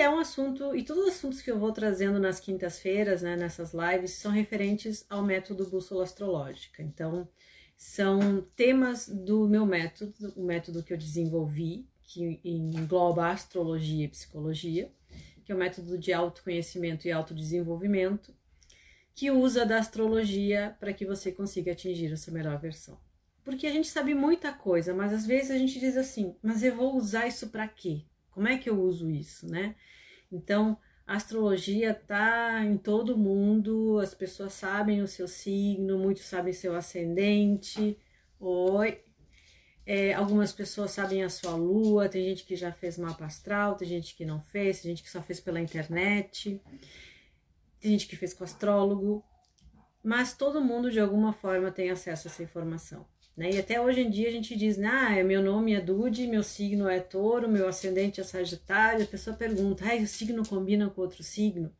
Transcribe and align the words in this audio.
é 0.00 0.10
um 0.10 0.18
assunto, 0.18 0.74
e 0.74 0.82
todos 0.82 1.04
os 1.04 1.10
assuntos 1.10 1.42
que 1.42 1.50
eu 1.50 1.58
vou 1.58 1.72
trazendo 1.72 2.18
nas 2.18 2.40
quintas-feiras, 2.40 3.22
né, 3.22 3.36
nessas 3.36 3.72
lives, 3.72 4.12
são 4.12 4.30
referentes 4.30 5.04
ao 5.08 5.22
método 5.22 5.68
bússola 5.68 6.04
astrológica. 6.04 6.82
Então, 6.82 7.28
são 7.76 8.42
temas 8.54 9.08
do 9.08 9.48
meu 9.48 9.64
método, 9.64 10.32
o 10.36 10.44
método 10.44 10.82
que 10.82 10.92
eu 10.92 10.98
desenvolvi, 10.98 11.88
que 12.02 12.40
engloba 12.44 13.28
astrologia 13.28 14.04
e 14.04 14.08
psicologia, 14.08 14.92
que 15.44 15.52
é 15.52 15.54
o 15.54 15.58
método 15.58 15.96
de 15.96 16.12
autoconhecimento 16.12 17.06
e 17.06 17.12
autodesenvolvimento, 17.12 18.34
que 19.14 19.30
usa 19.30 19.64
da 19.64 19.78
astrologia 19.78 20.76
para 20.78 20.92
que 20.92 21.06
você 21.06 21.32
consiga 21.32 21.72
atingir 21.72 22.12
a 22.12 22.16
sua 22.16 22.32
melhor 22.32 22.58
versão. 22.60 22.98
Porque 23.42 23.66
a 23.66 23.72
gente 23.72 23.88
sabe 23.88 24.14
muita 24.14 24.52
coisa, 24.52 24.92
mas 24.92 25.12
às 25.12 25.26
vezes 25.26 25.50
a 25.50 25.58
gente 25.58 25.80
diz 25.80 25.96
assim: 25.96 26.36
mas 26.42 26.62
eu 26.62 26.76
vou 26.76 26.96
usar 26.96 27.26
isso 27.26 27.48
para 27.48 27.66
quê? 27.66 28.04
Como 28.40 28.48
é 28.48 28.56
que 28.56 28.70
eu 28.70 28.80
uso 28.80 29.10
isso, 29.10 29.46
né? 29.46 29.74
Então, 30.32 30.78
a 31.06 31.16
astrologia 31.16 31.92
tá 31.92 32.64
em 32.64 32.78
todo 32.78 33.14
mundo, 33.14 33.98
as 33.98 34.14
pessoas 34.14 34.54
sabem 34.54 35.02
o 35.02 35.06
seu 35.06 35.28
signo, 35.28 35.98
muitos 35.98 36.24
sabem 36.24 36.50
seu 36.50 36.74
ascendente. 36.74 37.98
Oi. 38.40 39.04
É, 39.84 40.14
algumas 40.14 40.54
pessoas 40.54 40.90
sabem 40.92 41.22
a 41.22 41.28
sua 41.28 41.54
lua, 41.54 42.08
tem 42.08 42.30
gente 42.30 42.44
que 42.44 42.56
já 42.56 42.72
fez 42.72 42.96
mapa 42.96 43.26
astral, 43.26 43.76
tem 43.76 43.86
gente 43.86 44.16
que 44.16 44.24
não 44.24 44.40
fez, 44.40 44.80
tem 44.80 44.92
gente 44.92 45.02
que 45.02 45.10
só 45.10 45.20
fez 45.20 45.38
pela 45.38 45.60
internet, 45.60 46.62
tem 47.78 47.90
gente 47.90 48.06
que 48.06 48.16
fez 48.16 48.32
com 48.32 48.44
astrólogo, 48.44 49.22
mas 50.02 50.32
todo 50.32 50.64
mundo 50.64 50.90
de 50.90 50.98
alguma 50.98 51.34
forma 51.34 51.70
tem 51.70 51.90
acesso 51.90 52.26
a 52.26 52.30
essa 52.30 52.42
informação. 52.42 53.06
Né? 53.36 53.52
E 53.52 53.58
até 53.58 53.80
hoje 53.80 54.00
em 54.00 54.10
dia 54.10 54.28
a 54.28 54.32
gente 54.32 54.56
diz, 54.56 54.78
ah, 54.80 55.22
meu 55.24 55.42
nome 55.42 55.74
é 55.74 55.80
Dude, 55.80 56.26
meu 56.26 56.42
signo 56.42 56.88
é 56.88 57.00
touro, 57.00 57.48
meu 57.48 57.68
ascendente 57.68 58.20
é 58.20 58.24
sagitário, 58.24 59.04
a 59.04 59.08
pessoa 59.08 59.36
pergunta, 59.36 59.84
ah, 59.84 59.96
o 59.96 60.06
signo 60.06 60.46
combina 60.46 60.90
com 60.90 61.00
outro 61.00 61.22
signo? 61.22 61.72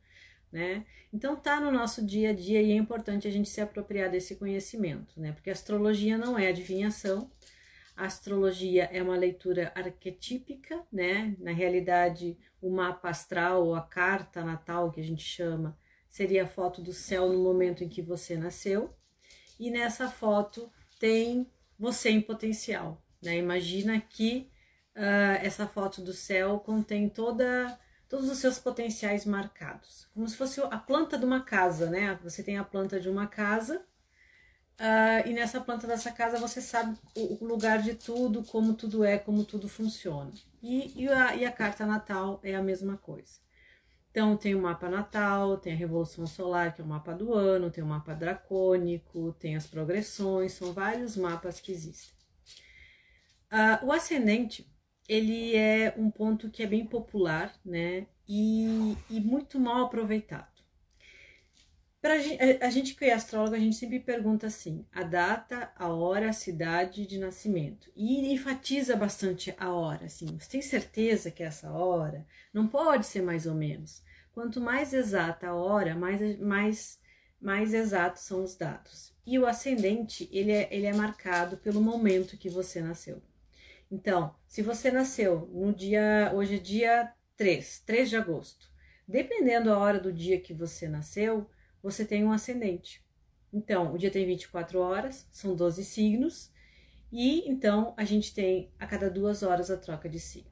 Né? 0.50 0.84
Então 1.12 1.36
tá 1.36 1.60
no 1.60 1.70
nosso 1.70 2.04
dia 2.04 2.30
a 2.30 2.32
dia 2.32 2.62
e 2.62 2.72
é 2.72 2.74
importante 2.74 3.28
a 3.28 3.30
gente 3.30 3.48
se 3.48 3.60
apropriar 3.60 4.10
desse 4.10 4.36
conhecimento, 4.36 5.20
né? 5.20 5.30
Porque 5.32 5.50
astrologia 5.50 6.18
não 6.18 6.36
é 6.36 6.48
adivinhação, 6.48 7.30
a 7.96 8.06
astrologia 8.06 8.84
é 8.92 9.02
uma 9.02 9.16
leitura 9.16 9.72
arquetípica, 9.74 10.82
né? 10.90 11.36
Na 11.38 11.52
realidade, 11.52 12.38
o 12.60 12.70
mapa 12.70 13.10
astral 13.10 13.66
ou 13.66 13.74
a 13.74 13.82
carta 13.82 14.44
natal 14.44 14.90
que 14.90 15.00
a 15.00 15.04
gente 15.04 15.22
chama 15.22 15.78
seria 16.08 16.44
a 16.44 16.46
foto 16.46 16.80
do 16.80 16.92
céu 16.92 17.28
no 17.28 17.42
momento 17.42 17.84
em 17.84 17.88
que 17.88 18.02
você 18.02 18.36
nasceu. 18.36 18.94
E 19.58 19.70
nessa 19.70 20.08
foto 20.08 20.72
tem 21.00 21.50
você 21.76 22.10
em 22.10 22.20
potencial. 22.20 23.02
Né? 23.20 23.38
Imagina 23.38 23.98
que 24.00 24.48
uh, 24.94 25.42
essa 25.42 25.66
foto 25.66 26.00
do 26.00 26.12
céu 26.12 26.60
contém 26.60 27.08
toda 27.08 27.76
todos 28.08 28.28
os 28.28 28.38
seus 28.38 28.58
potenciais 28.58 29.24
marcados, 29.24 30.08
como 30.12 30.28
se 30.28 30.36
fosse 30.36 30.60
a 30.60 30.76
planta 30.76 31.16
de 31.16 31.24
uma 31.24 31.42
casa, 31.42 31.88
né? 31.88 32.18
Você 32.24 32.42
tem 32.42 32.58
a 32.58 32.64
planta 32.64 32.98
de 32.98 33.08
uma 33.08 33.28
casa 33.28 33.84
uh, 34.80 35.28
e 35.28 35.32
nessa 35.32 35.60
planta 35.60 35.86
dessa 35.86 36.10
casa 36.10 36.36
você 36.36 36.60
sabe 36.60 36.98
o, 37.14 37.44
lugar 37.44 37.80
de 37.80 37.94
tudo, 37.94 38.42
como 38.42 38.74
tudo 38.74 39.04
é, 39.04 39.16
como 39.16 39.44
tudo 39.44 39.68
funciona. 39.68 40.32
E, 40.60 41.04
e, 41.04 41.08
a, 41.08 41.36
e 41.36 41.44
a 41.44 41.52
carta 41.52 41.86
natal 41.86 42.40
é 42.42 42.56
a 42.56 42.62
mesma 42.62 42.96
coisa. 42.96 43.38
Então, 44.10 44.36
tem 44.36 44.54
o 44.54 44.62
mapa 44.62 44.88
natal, 44.88 45.56
tem 45.56 45.72
a 45.72 45.76
revolução 45.76 46.26
solar, 46.26 46.74
que 46.74 46.80
é 46.80 46.84
o 46.84 46.86
mapa 46.86 47.14
do 47.14 47.32
ano, 47.32 47.70
tem 47.70 47.82
o 47.82 47.86
mapa 47.86 48.12
dracônico, 48.12 49.32
tem 49.38 49.54
as 49.54 49.66
progressões, 49.66 50.52
são 50.52 50.72
vários 50.72 51.16
mapas 51.16 51.60
que 51.60 51.70
existem. 51.70 52.12
Uh, 53.52 53.86
o 53.86 53.92
ascendente, 53.92 54.68
ele 55.08 55.54
é 55.54 55.94
um 55.96 56.10
ponto 56.10 56.50
que 56.50 56.62
é 56.62 56.66
bem 56.66 56.84
popular, 56.86 57.54
né, 57.64 58.06
e, 58.28 58.96
e 59.08 59.20
muito 59.20 59.58
mal 59.60 59.84
aproveitado. 59.84 60.49
Pra, 62.00 62.14
a, 62.14 62.66
a 62.66 62.70
gente 62.70 62.94
que 62.94 63.04
é 63.04 63.12
astrólogo, 63.12 63.54
a 63.54 63.58
gente 63.58 63.76
sempre 63.76 64.00
pergunta 64.00 64.46
assim, 64.46 64.86
a 64.90 65.02
data, 65.02 65.70
a 65.76 65.88
hora, 65.88 66.30
a 66.30 66.32
cidade 66.32 67.06
de 67.06 67.18
nascimento. 67.18 67.92
E 67.94 68.32
enfatiza 68.32 68.96
bastante 68.96 69.54
a 69.58 69.70
hora, 69.70 70.06
assim, 70.06 70.38
você 70.38 70.50
tem 70.50 70.62
certeza 70.62 71.30
que 71.30 71.42
é 71.42 71.46
essa 71.46 71.70
hora? 71.70 72.26
Não 72.54 72.66
pode 72.66 73.04
ser 73.06 73.20
mais 73.20 73.46
ou 73.46 73.54
menos. 73.54 74.02
Quanto 74.32 74.60
mais 74.60 74.94
exata 74.94 75.48
a 75.48 75.54
hora, 75.54 75.94
mais, 75.94 76.38
mais, 76.38 76.98
mais 77.40 77.74
exatos 77.74 78.22
são 78.22 78.42
os 78.42 78.56
dados. 78.56 79.12
E 79.26 79.38
o 79.38 79.46
ascendente, 79.46 80.28
ele 80.32 80.52
é, 80.52 80.68
ele 80.70 80.86
é 80.86 80.94
marcado 80.94 81.58
pelo 81.58 81.82
momento 81.82 82.38
que 82.38 82.48
você 82.48 82.80
nasceu. 82.80 83.20
Então, 83.90 84.34
se 84.46 84.62
você 84.62 84.90
nasceu 84.90 85.50
no 85.52 85.74
dia, 85.74 86.32
hoje 86.34 86.54
é 86.54 86.58
dia 86.58 87.12
3, 87.36 87.80
3 87.80 88.08
de 88.08 88.16
agosto, 88.16 88.70
dependendo 89.06 89.66
da 89.66 89.78
hora 89.78 89.98
do 90.00 90.12
dia 90.12 90.40
que 90.40 90.54
você 90.54 90.88
nasceu, 90.88 91.46
você 91.82 92.04
tem 92.04 92.24
um 92.24 92.32
ascendente. 92.32 93.04
Então, 93.52 93.92
o 93.92 93.98
dia 93.98 94.10
tem 94.10 94.26
24 94.26 94.78
horas, 94.78 95.26
são 95.32 95.54
12 95.56 95.84
signos, 95.84 96.50
e 97.12 97.48
então 97.48 97.92
a 97.96 98.04
gente 98.04 98.32
tem 98.32 98.70
a 98.78 98.86
cada 98.86 99.10
duas 99.10 99.42
horas 99.42 99.70
a 99.70 99.76
troca 99.76 100.08
de 100.08 100.20
signo. 100.20 100.50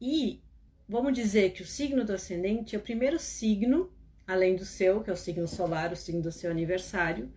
E 0.00 0.42
vamos 0.88 1.12
dizer 1.12 1.52
que 1.52 1.62
o 1.62 1.66
signo 1.66 2.04
do 2.04 2.12
ascendente 2.12 2.74
é 2.74 2.78
o 2.78 2.82
primeiro 2.82 3.18
signo, 3.18 3.92
além 4.26 4.56
do 4.56 4.64
seu, 4.64 5.02
que 5.02 5.10
é 5.10 5.12
o 5.12 5.16
signo 5.16 5.46
solar, 5.46 5.92
o 5.92 5.96
signo 5.96 6.22
do 6.22 6.32
seu 6.32 6.50
aniversário, 6.50 7.32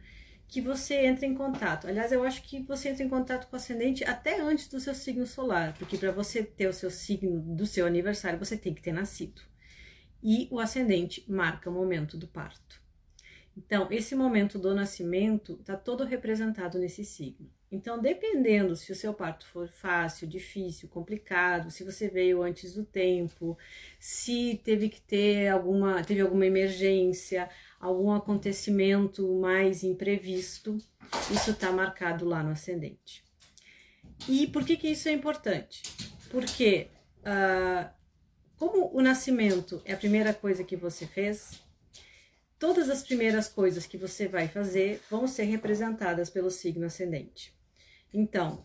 que 0.47 0.59
você 0.59 1.05
entra 1.05 1.25
em 1.25 1.35
contato. 1.35 1.87
Aliás, 1.87 2.11
eu 2.11 2.23
acho 2.23 2.41
que 2.41 2.61
você 2.63 2.89
entra 2.89 3.03
em 3.03 3.09
contato 3.09 3.47
com 3.47 3.55
o 3.55 3.59
ascendente 3.59 4.03
até 4.03 4.41
antes 4.41 4.67
do 4.67 4.79
seu 4.79 4.93
signo 4.93 5.25
solar, 5.25 5.73
porque 5.77 5.97
para 5.97 6.11
você 6.11 6.43
ter 6.43 6.67
o 6.67 6.73
seu 6.73 6.89
signo 6.89 7.39
do 7.39 7.65
seu 7.65 7.85
aniversário, 7.85 8.39
você 8.39 8.57
tem 8.57 8.73
que 8.73 8.81
ter 8.81 8.91
nascido 8.91 9.50
e 10.23 10.47
o 10.51 10.59
ascendente 10.59 11.23
marca 11.27 11.69
o 11.69 11.73
momento 11.73 12.17
do 12.17 12.27
parto. 12.27 12.81
Então, 13.55 13.87
esse 13.91 14.15
momento 14.15 14.57
do 14.57 14.73
nascimento 14.73 15.57
está 15.59 15.75
todo 15.75 16.05
representado 16.05 16.79
nesse 16.79 17.03
signo. 17.03 17.49
Então, 17.71 18.01
dependendo 18.01 18.75
se 18.75 18.91
o 18.91 18.95
seu 18.95 19.13
parto 19.13 19.45
for 19.45 19.67
fácil, 19.67 20.27
difícil, 20.27 20.89
complicado, 20.89 21.71
se 21.71 21.85
você 21.85 22.09
veio 22.09 22.43
antes 22.43 22.73
do 22.73 22.83
tempo, 22.83 23.57
se 23.97 24.59
teve 24.63 24.89
que 24.89 24.99
ter 24.99 25.47
alguma, 25.47 26.03
teve 26.03 26.19
alguma 26.19 26.45
emergência, 26.45 27.49
algum 27.79 28.11
acontecimento 28.11 29.25
mais 29.39 29.83
imprevisto, 29.83 30.77
isso 31.33 31.51
está 31.51 31.71
marcado 31.71 32.25
lá 32.25 32.43
no 32.43 32.51
ascendente. 32.51 33.23
E 34.27 34.47
por 34.47 34.65
que, 34.65 34.75
que 34.75 34.89
isso 34.89 35.07
é 35.07 35.13
importante? 35.13 35.81
Porque 36.29 36.89
uh, 37.19 37.89
como 38.61 38.95
o 38.95 39.01
nascimento 39.01 39.81
é 39.85 39.93
a 39.93 39.97
primeira 39.97 40.35
coisa 40.35 40.63
que 40.63 40.75
você 40.75 41.07
fez, 41.07 41.63
todas 42.59 42.91
as 42.91 43.01
primeiras 43.01 43.49
coisas 43.49 43.87
que 43.87 43.97
você 43.97 44.27
vai 44.27 44.47
fazer 44.47 45.01
vão 45.09 45.27
ser 45.27 45.45
representadas 45.45 46.29
pelo 46.29 46.51
signo 46.51 46.85
ascendente. 46.85 47.51
Então, 48.13 48.63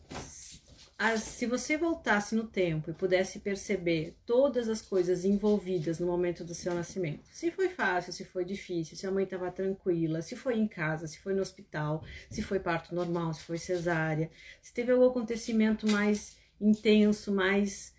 as, 0.98 1.22
se 1.22 1.46
você 1.46 1.78
voltasse 1.78 2.34
no 2.34 2.44
tempo 2.46 2.90
e 2.90 2.92
pudesse 2.92 3.38
perceber 3.38 4.14
todas 4.26 4.68
as 4.68 4.82
coisas 4.82 5.24
envolvidas 5.24 5.98
no 5.98 6.06
momento 6.06 6.44
do 6.44 6.54
seu 6.54 6.74
nascimento, 6.74 7.26
se 7.32 7.50
foi 7.50 7.70
fácil, 7.70 8.12
se 8.12 8.26
foi 8.26 8.44
difícil, 8.44 8.98
se 8.98 9.06
a 9.06 9.10
mãe 9.10 9.24
estava 9.24 9.50
tranquila, 9.50 10.20
se 10.20 10.36
foi 10.36 10.58
em 10.58 10.68
casa, 10.68 11.06
se 11.06 11.18
foi 11.20 11.32
no 11.32 11.40
hospital, 11.40 12.04
se 12.30 12.42
foi 12.42 12.60
parto 12.60 12.94
normal, 12.94 13.32
se 13.32 13.44
foi 13.44 13.56
cesárea, 13.56 14.30
se 14.60 14.74
teve 14.74 14.92
algum 14.92 15.06
acontecimento 15.06 15.90
mais 15.90 16.36
intenso, 16.60 17.32
mais 17.32 17.95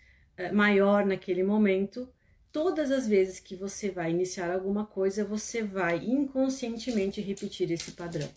maior 0.52 1.06
naquele 1.06 1.44
momento, 1.44 2.08
todas 2.52 2.92
as 2.92 3.08
vezes 3.08 3.40
que 3.40 3.56
você 3.56 3.90
vai 3.90 4.12
iniciar 4.12 4.52
alguma 4.52 4.86
coisa, 4.86 5.26
você 5.26 5.64
vai 5.64 5.98
inconscientemente 5.98 7.22
repetir 7.22 7.72
esse 7.72 7.92
padrão. 7.92 8.30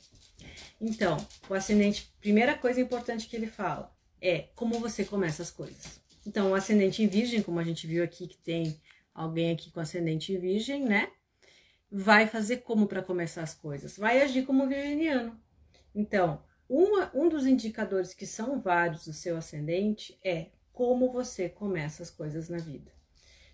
Então, 0.81 1.17
o 1.49 1.55
ascendente, 1.55 2.13
primeira 2.21 2.57
coisa 2.57 2.81
importante 2.81 3.29
que 3.29 3.37
ele 3.37 3.47
fala 3.47 3.95
é 4.21 4.49
como 4.55 4.81
você 4.81 5.05
começa 5.05 5.43
as 5.43 5.51
coisas. 5.51 6.01
Então, 6.27 6.51
o 6.51 6.55
ascendente 6.55 7.03
em 7.03 7.07
virgem, 7.07 7.43
como 7.43 7.59
a 7.59 7.65
gente 7.65 7.87
viu 7.87 8.03
aqui 8.05 8.27
que 8.27 8.37
tem 8.39 8.79
alguém 9.15 9.53
aqui 9.53 9.71
com 9.71 9.81
ascendente 9.81 10.33
em 10.33 10.39
virgem, 10.39 10.85
né? 10.85 11.11
Vai 11.91 12.27
fazer 12.27 12.59
como 12.59 12.87
para 12.87 13.03
começar 13.03 13.43
as 13.43 13.55
coisas? 13.55 13.97
Vai 13.97 14.23
agir 14.23 14.45
como 14.45 14.69
virginiano. 14.69 15.39
Então, 15.95 16.43
uma, 16.69 17.11
um 17.15 17.29
dos 17.29 17.47
indicadores 17.47 18.15
que 18.15 18.27
são 18.27 18.61
vários 18.61 19.05
do 19.05 19.13
seu 19.13 19.37
ascendente 19.37 20.19
é 20.23 20.51
como 20.81 21.13
você 21.13 21.47
começa 21.47 22.03
as 22.03 22.09
coisas 22.09 22.49
na 22.49 22.57
vida. 22.57 22.91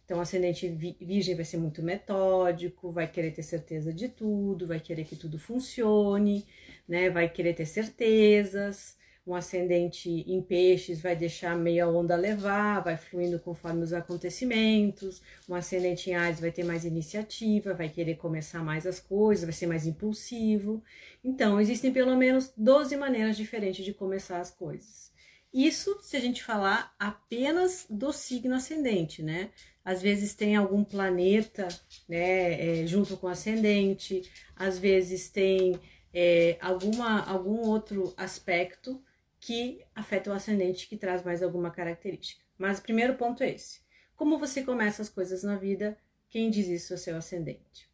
Então, 0.05 0.19
o 0.19 0.21
ascendente 0.21 0.69
virgem 0.69 1.35
vai 1.35 1.45
ser 1.45 1.57
muito 1.57 1.83
metódico, 1.83 2.93
vai 2.93 3.11
querer 3.11 3.33
ter 3.33 3.43
certeza 3.43 3.93
de 3.93 4.09
tudo, 4.09 4.65
vai 4.65 4.79
querer 4.79 5.05
que 5.05 5.17
tudo 5.17 5.37
funcione, 5.37 6.47
né? 6.89 7.11
Vai 7.11 7.29
querer 7.29 7.55
ter 7.55 7.67
certezas. 7.67 8.97
Um 9.27 9.35
ascendente 9.35 10.09
em 10.09 10.41
peixes 10.41 11.01
vai 11.01 11.17
deixar 11.17 11.57
meia 11.57 11.89
onda 11.89 12.15
levar, 12.15 12.79
vai 12.85 12.97
fluindo 12.97 13.41
conforme 13.41 13.83
os 13.83 13.93
acontecimentos. 13.93 15.21
Um 15.49 15.57
ascendente 15.57 16.09
em 16.09 16.15
Ares 16.15 16.39
vai 16.39 16.53
ter 16.53 16.63
mais 16.63 16.85
iniciativa, 16.85 17.75
vai 17.75 17.89
querer 17.89 18.15
começar 18.15 18.63
mais 18.63 18.87
as 18.87 19.01
coisas, 19.01 19.43
vai 19.43 19.53
ser 19.53 19.67
mais 19.67 19.85
impulsivo. 19.85 20.81
Então, 21.25 21.61
existem 21.61 21.93
pelo 21.93 22.17
menos 22.17 22.53
12 22.57 22.97
maneiras 22.97 23.37
diferentes 23.37 23.85
de 23.85 23.93
começar 23.93 24.39
as 24.39 24.53
coisas. 24.53 25.16
Isso 25.57 25.99
se 26.03 26.17
a 26.17 26.21
gente 26.21 26.43
falar 26.43 26.95
apenas 26.99 27.87
do 27.89 28.13
signo 28.13 28.55
ascendente, 28.55 29.23
né? 29.23 29.51
às 29.87 30.03
vezes 30.03 30.35
tem 30.35 30.57
algum 30.57 30.83
planeta, 30.83 31.69
né, 32.09 32.81
é, 32.83 32.87
junto 32.89 33.17
com 33.17 33.29
o 33.29 33.31
ascendente, 33.31 34.29
às 34.57 34.81
vezes 34.81 35.31
tem 35.31 35.81
é, 36.13 36.59
alguma, 36.61 37.25
algum 37.25 37.61
outro 37.61 38.13
aspecto 38.17 39.01
que 39.39 39.81
afeta 39.95 40.29
o 40.29 40.33
ascendente, 40.33 40.89
que 40.89 40.97
traz 40.97 41.23
mais 41.23 41.41
alguma 41.41 41.71
característica. 41.71 42.43
Mas 42.59 42.81
o 42.81 42.83
primeiro 42.83 43.15
ponto 43.15 43.45
é 43.45 43.51
esse. 43.51 43.81
Como 44.17 44.41
você 44.41 44.65
começa 44.65 45.03
as 45.03 45.09
coisas 45.09 45.45
na 45.45 45.55
vida, 45.55 45.97
quem 46.29 46.51
diz 46.51 46.67
isso 46.67 46.93
é 46.93 46.97
seu 46.97 47.17
ascendente. 47.17 47.89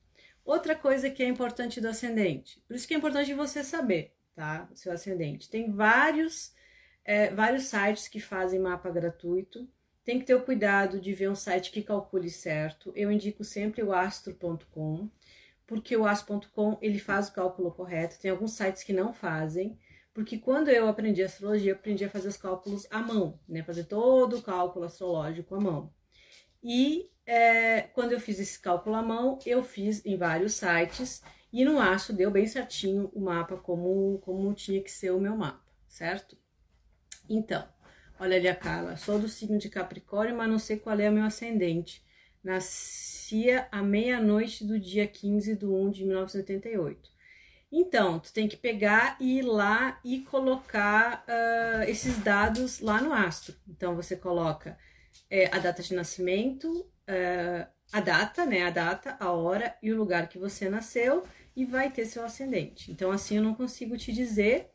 Outra 0.46 0.74
coisa 0.74 1.10
que 1.10 1.22
é 1.22 1.28
importante 1.28 1.78
do 1.78 1.88
ascendente, 1.88 2.58
por 2.66 2.74
isso 2.74 2.88
que 2.88 2.94
é 2.94 2.96
importante 2.96 3.34
você 3.34 3.62
saber, 3.62 4.14
tá? 4.34 4.66
O 4.72 4.76
seu 4.76 4.92
ascendente. 4.92 5.50
Tem 5.50 5.70
vários, 5.70 6.54
é, 7.04 7.30
vários 7.30 7.64
sites 7.64 8.08
que 8.08 8.20
fazem 8.20 8.60
mapa 8.60 8.90
gratuito. 8.90 9.68
Tem 10.04 10.18
que 10.18 10.24
ter 10.24 10.34
o 10.34 10.44
cuidado 10.44 11.00
de 11.00 11.12
ver 11.14 11.30
um 11.30 11.34
site 11.34 11.70
que 11.70 11.82
calcule 11.82 12.28
certo. 12.28 12.92
Eu 12.96 13.10
indico 13.10 13.44
sempre 13.44 13.82
o 13.82 13.92
astro.com, 13.92 15.08
porque 15.66 15.96
o 15.96 16.06
astro.com 16.06 16.78
ele 16.82 16.98
faz 16.98 17.28
o 17.28 17.32
cálculo 17.32 17.72
correto. 17.72 18.18
Tem 18.18 18.30
alguns 18.30 18.52
sites 18.52 18.82
que 18.82 18.92
não 18.92 19.12
fazem, 19.12 19.78
porque 20.12 20.38
quando 20.38 20.68
eu 20.68 20.88
aprendi 20.88 21.22
astrologia, 21.22 21.72
eu 21.72 21.76
aprendi 21.76 22.04
a 22.04 22.10
fazer 22.10 22.28
os 22.28 22.36
cálculos 22.36 22.86
à 22.90 22.98
mão, 22.98 23.38
né? 23.48 23.62
Fazer 23.62 23.84
todo 23.84 24.38
o 24.38 24.42
cálculo 24.42 24.84
astrológico 24.84 25.54
à 25.54 25.60
mão. 25.60 25.92
E 26.62 27.10
é, 27.24 27.82
quando 27.82 28.12
eu 28.12 28.20
fiz 28.20 28.38
esse 28.38 28.58
cálculo 28.60 28.96
à 28.96 29.02
mão, 29.02 29.38
eu 29.46 29.62
fiz 29.62 30.04
em 30.04 30.16
vários 30.16 30.54
sites 30.54 31.22
e 31.52 31.64
no 31.64 31.78
aço 31.80 32.12
deu 32.12 32.30
bem 32.30 32.46
certinho 32.46 33.10
o 33.14 33.20
mapa 33.20 33.56
como, 33.56 34.18
como 34.20 34.52
tinha 34.54 34.82
que 34.82 34.90
ser 34.90 35.10
o 35.12 35.20
meu 35.20 35.36
mapa, 35.36 35.64
certo? 35.86 36.36
Então, 37.28 37.66
olha 38.18 38.36
ali 38.36 38.48
a 38.48 38.54
Carla, 38.54 38.96
sou 38.96 39.18
do 39.18 39.28
signo 39.28 39.58
de 39.58 39.68
Capricórnio, 39.68 40.36
mas 40.36 40.50
não 40.50 40.58
sei 40.58 40.78
qual 40.78 40.98
é 40.98 41.08
o 41.08 41.12
meu 41.12 41.24
ascendente. 41.24 42.02
Nascia 42.42 43.68
à 43.70 43.82
meia-noite 43.82 44.64
do 44.64 44.78
dia 44.78 45.06
15 45.06 45.56
de 45.56 45.64
1 45.64 45.90
de 45.90 46.04
1988. 46.04 47.10
Então, 47.70 48.18
tu 48.18 48.32
tem 48.32 48.46
que 48.46 48.56
pegar 48.56 49.16
e 49.18 49.38
ir 49.38 49.42
lá 49.42 49.98
e 50.04 50.20
colocar 50.20 51.24
uh, 51.26 51.82
esses 51.84 52.18
dados 52.18 52.80
lá 52.80 53.00
no 53.00 53.12
astro. 53.14 53.54
Então, 53.66 53.96
você 53.96 54.14
coloca 54.14 54.76
é, 55.30 55.46
a 55.46 55.58
data 55.58 55.82
de 55.82 55.94
nascimento, 55.94 56.68
uh, 56.70 57.66
a 57.90 58.00
data, 58.00 58.44
né? 58.44 58.64
A 58.64 58.70
data, 58.70 59.16
a 59.18 59.32
hora 59.32 59.74
e 59.82 59.90
o 59.90 59.96
lugar 59.96 60.28
que 60.28 60.38
você 60.38 60.68
nasceu 60.68 61.24
e 61.56 61.64
vai 61.64 61.90
ter 61.90 62.04
seu 62.04 62.24
ascendente. 62.24 62.90
Então, 62.90 63.10
assim 63.10 63.36
eu 63.36 63.42
não 63.42 63.54
consigo 63.54 63.96
te 63.96 64.12
dizer, 64.12 64.70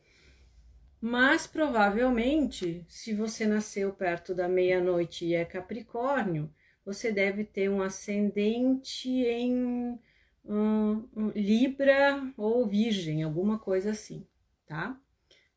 mas 1.00 1.46
provavelmente, 1.46 2.84
se 2.88 3.14
você 3.14 3.46
nasceu 3.46 3.92
perto 3.92 4.34
da 4.34 4.48
meia-noite 4.48 5.24
e 5.24 5.34
é 5.34 5.44
Capricórnio, 5.44 6.52
você 6.84 7.12
deve 7.12 7.44
ter 7.44 7.68
um 7.68 7.82
ascendente 7.82 9.08
em 9.08 9.98
um, 10.44 11.08
um 11.14 11.28
Libra 11.34 12.32
ou 12.36 12.66
Virgem, 12.66 13.22
alguma 13.22 13.58
coisa 13.58 13.90
assim, 13.90 14.26
tá? 14.66 15.00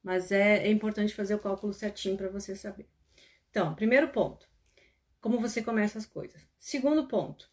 Mas 0.04 0.32
é, 0.32 0.68
é 0.68 0.72
importante 0.72 1.14
fazer 1.14 1.36
o 1.36 1.40
cálculo 1.40 1.74
certinho 1.74 2.18
para 2.18 2.30
você 2.30 2.56
saber. 2.56 2.88
Então, 3.50 3.76
primeiro 3.76 4.10
ponto, 4.10 4.48
como 5.20 5.40
você 5.40 5.62
começa 5.62 5.98
as 5.98 6.06
coisas. 6.06 6.42
Segundo 6.60 7.08
ponto, 7.08 7.51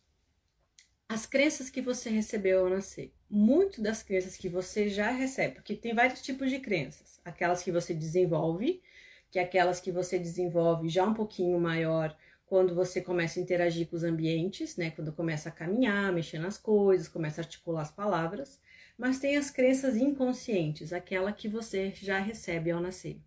as 1.08 1.24
crenças 1.24 1.70
que 1.70 1.80
você 1.80 2.10
recebeu 2.10 2.60
ao 2.60 2.70
nascer. 2.70 3.14
Muito 3.30 3.80
das 3.80 4.02
crenças 4.02 4.36
que 4.36 4.48
você 4.48 4.90
já 4.90 5.10
recebe, 5.10 5.54
porque 5.54 5.74
tem 5.74 5.94
vários 5.94 6.20
tipos 6.20 6.50
de 6.50 6.58
crenças. 6.58 7.18
Aquelas 7.24 7.62
que 7.62 7.72
você 7.72 7.94
desenvolve, 7.94 8.82
que 9.30 9.38
é 9.38 9.42
aquelas 9.42 9.80
que 9.80 9.90
você 9.90 10.18
desenvolve 10.18 10.88
já 10.90 11.04
um 11.04 11.14
pouquinho 11.14 11.58
maior 11.58 12.14
quando 12.44 12.74
você 12.74 13.00
começa 13.00 13.40
a 13.40 13.42
interagir 13.42 13.88
com 13.88 13.96
os 13.96 14.04
ambientes, 14.04 14.76
né? 14.76 14.90
Quando 14.90 15.12
começa 15.12 15.48
a 15.48 15.52
caminhar, 15.52 16.12
mexer 16.12 16.38
nas 16.38 16.58
coisas, 16.58 17.08
começa 17.08 17.40
a 17.40 17.44
articular 17.44 17.82
as 17.82 17.90
palavras. 17.90 18.60
Mas 18.96 19.18
tem 19.18 19.36
as 19.36 19.50
crenças 19.50 19.96
inconscientes, 19.96 20.92
aquela 20.92 21.32
que 21.32 21.48
você 21.48 21.90
já 21.90 22.18
recebe 22.18 22.70
ao 22.70 22.80
nascer. 22.80 23.18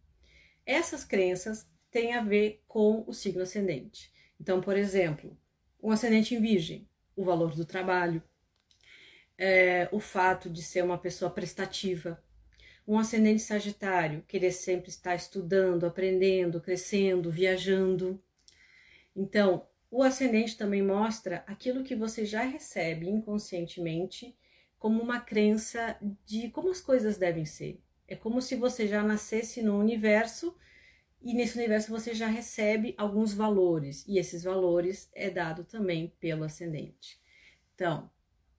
Essas 0.65 1.03
crenças 1.03 1.67
têm 1.89 2.13
a 2.13 2.21
ver 2.21 2.63
com 2.67 3.03
o 3.07 3.13
signo 3.13 3.41
ascendente. 3.43 4.11
Então, 4.39 4.61
por 4.61 4.75
exemplo, 4.75 5.37
um 5.81 5.91
ascendente 5.91 6.35
em 6.35 6.41
virgem, 6.41 6.87
o 7.15 7.23
valor 7.23 7.55
do 7.55 7.65
trabalho, 7.65 8.21
é, 9.37 9.89
o 9.91 9.99
fato 9.99 10.49
de 10.49 10.61
ser 10.61 10.83
uma 10.83 10.97
pessoa 10.97 11.31
prestativa, 11.31 12.21
um 12.87 12.97
ascendente 12.97 13.41
sagitário, 13.41 14.23
querer 14.27 14.51
sempre 14.51 14.89
estar 14.89 15.15
estudando, 15.15 15.85
aprendendo, 15.85 16.61
crescendo, 16.61 17.31
viajando. 17.31 18.21
Então, 19.15 19.67
o 19.89 20.03
ascendente 20.03 20.57
também 20.57 20.81
mostra 20.81 21.43
aquilo 21.47 21.83
que 21.83 21.95
você 21.95 22.25
já 22.25 22.43
recebe 22.43 23.09
inconscientemente 23.09 24.35
como 24.79 25.01
uma 25.01 25.19
crença 25.19 25.97
de 26.25 26.49
como 26.49 26.69
as 26.69 26.81
coisas 26.81 27.17
devem 27.17 27.45
ser. 27.45 27.79
É 28.07 28.15
como 28.15 28.41
se 28.41 28.55
você 28.55 28.87
já 28.87 29.03
nascesse 29.03 29.61
no 29.61 29.77
universo 29.77 30.55
e 31.23 31.33
nesse 31.33 31.57
universo 31.57 31.91
você 31.91 32.13
já 32.13 32.27
recebe 32.27 32.95
alguns 32.97 33.33
valores, 33.33 34.03
e 34.07 34.17
esses 34.17 34.43
valores 34.43 35.09
é 35.13 35.29
dado 35.29 35.63
também 35.63 36.11
pelo 36.19 36.43
ascendente. 36.43 37.21
Então, 37.75 38.09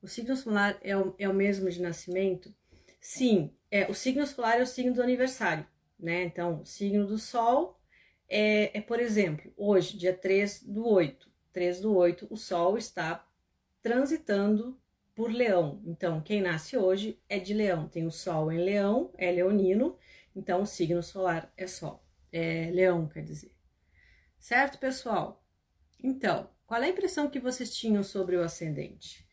o 0.00 0.06
signo 0.06 0.37
solar 0.37 0.79
é 0.81 0.97
o, 0.97 1.14
é 1.19 1.29
o 1.29 1.35
mesmo 1.35 1.69
de 1.69 1.82
nascimento? 1.82 2.55
Sim, 3.00 3.53
é, 3.70 3.91
o 3.91 3.94
signo 3.94 4.26
solar 4.26 4.61
é 4.61 4.62
o 4.62 4.67
signo 4.67 4.94
do 4.94 5.03
aniversário, 5.03 5.67
né? 5.99 6.23
Então, 6.23 6.61
o 6.61 6.64
signo 6.67 7.06
do 7.06 7.19
Sol 7.19 7.81
é, 8.29 8.79
é, 8.79 8.81
por 8.81 9.00
exemplo, 9.00 9.53
hoje, 9.56 9.97
dia 9.97 10.15
3 10.15 10.62
do 10.62 10.87
8, 10.87 11.31
3 11.53 11.81
do 11.81 11.94
8, 11.97 12.29
o 12.31 12.37
Sol 12.37 12.79
está 12.79 13.26
transitando 13.82 14.81
por 15.15 15.32
Leão. 15.32 15.82
Então, 15.85 16.20
quem 16.20 16.41
nasce 16.41 16.76
hoje 16.76 17.20
é 17.29 17.38
de 17.38 17.53
Leão. 17.53 17.88
Tem 17.88 18.06
o 18.06 18.11
Sol 18.11 18.53
em 18.53 18.58
Leão, 18.58 19.12
é 19.19 19.31
leonino, 19.32 19.99
então 20.35 20.62
o 20.62 20.67
signo 20.67 21.03
solar 21.03 21.53
é 21.56 21.67
Sol 21.67 22.03
é, 22.32 22.70
leão, 22.73 23.06
quer 23.06 23.23
dizer. 23.23 23.55
Certo, 24.38 24.79
pessoal? 24.79 25.44
Então, 26.02 26.50
qual 26.67 26.82
é 26.82 26.87
a 26.87 26.90
impressão 26.90 27.31
que 27.31 27.38
vocês 27.38 27.76
tinham 27.76 28.02
sobre 28.02 28.37
o 28.37 28.43
ascendente? 28.43 29.26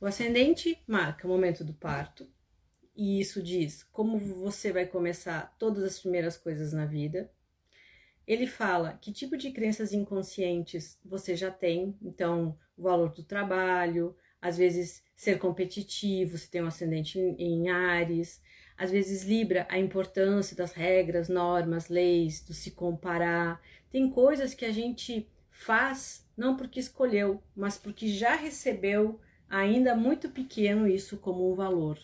O 0.00 0.06
ascendente 0.06 0.82
marca 0.86 1.26
o 1.26 1.30
momento 1.30 1.64
do 1.64 1.72
parto, 1.72 2.28
e 2.96 3.20
isso 3.20 3.42
diz 3.42 3.82
como 3.84 4.18
você 4.18 4.72
vai 4.72 4.86
começar 4.86 5.56
todas 5.58 5.82
as 5.82 5.98
primeiras 5.98 6.36
coisas 6.36 6.72
na 6.72 6.84
vida. 6.84 7.30
Ele 8.26 8.46
fala 8.46 8.98
que 9.00 9.12
tipo 9.12 9.36
de 9.36 9.50
crenças 9.50 9.92
inconscientes 9.92 10.98
você 11.04 11.36
já 11.36 11.50
tem, 11.50 11.96
então, 12.02 12.58
o 12.76 12.82
valor 12.82 13.12
do 13.12 13.22
trabalho, 13.22 14.16
às 14.40 14.56
vezes 14.56 15.02
ser 15.16 15.38
competitivo, 15.38 16.36
se 16.36 16.50
tem 16.50 16.62
um 16.62 16.66
ascendente 16.66 17.18
em, 17.18 17.36
em 17.38 17.70
Ares, 17.70 18.42
às 18.76 18.90
vezes 18.90 19.22
Libra, 19.24 19.66
a 19.70 19.78
importância 19.78 20.56
das 20.56 20.72
regras, 20.72 21.28
normas, 21.28 21.88
leis, 21.88 22.40
do 22.40 22.52
se 22.52 22.72
comparar. 22.72 23.60
Tem 23.90 24.10
coisas 24.10 24.54
que 24.54 24.64
a 24.64 24.72
gente 24.72 25.28
faz 25.50 26.24
não 26.36 26.56
porque 26.56 26.80
escolheu, 26.80 27.40
mas 27.54 27.78
porque 27.78 28.08
já 28.08 28.34
recebeu, 28.34 29.20
ainda 29.48 29.94
muito 29.94 30.28
pequeno, 30.28 30.88
isso 30.88 31.16
como 31.16 31.50
um 31.50 31.54
valor. 31.54 31.98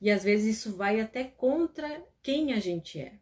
E 0.00 0.10
às 0.10 0.22
vezes 0.22 0.58
isso 0.58 0.76
vai 0.76 1.00
até 1.00 1.24
contra 1.24 2.02
quem 2.22 2.52
a 2.52 2.60
gente 2.60 3.00
é, 3.00 3.14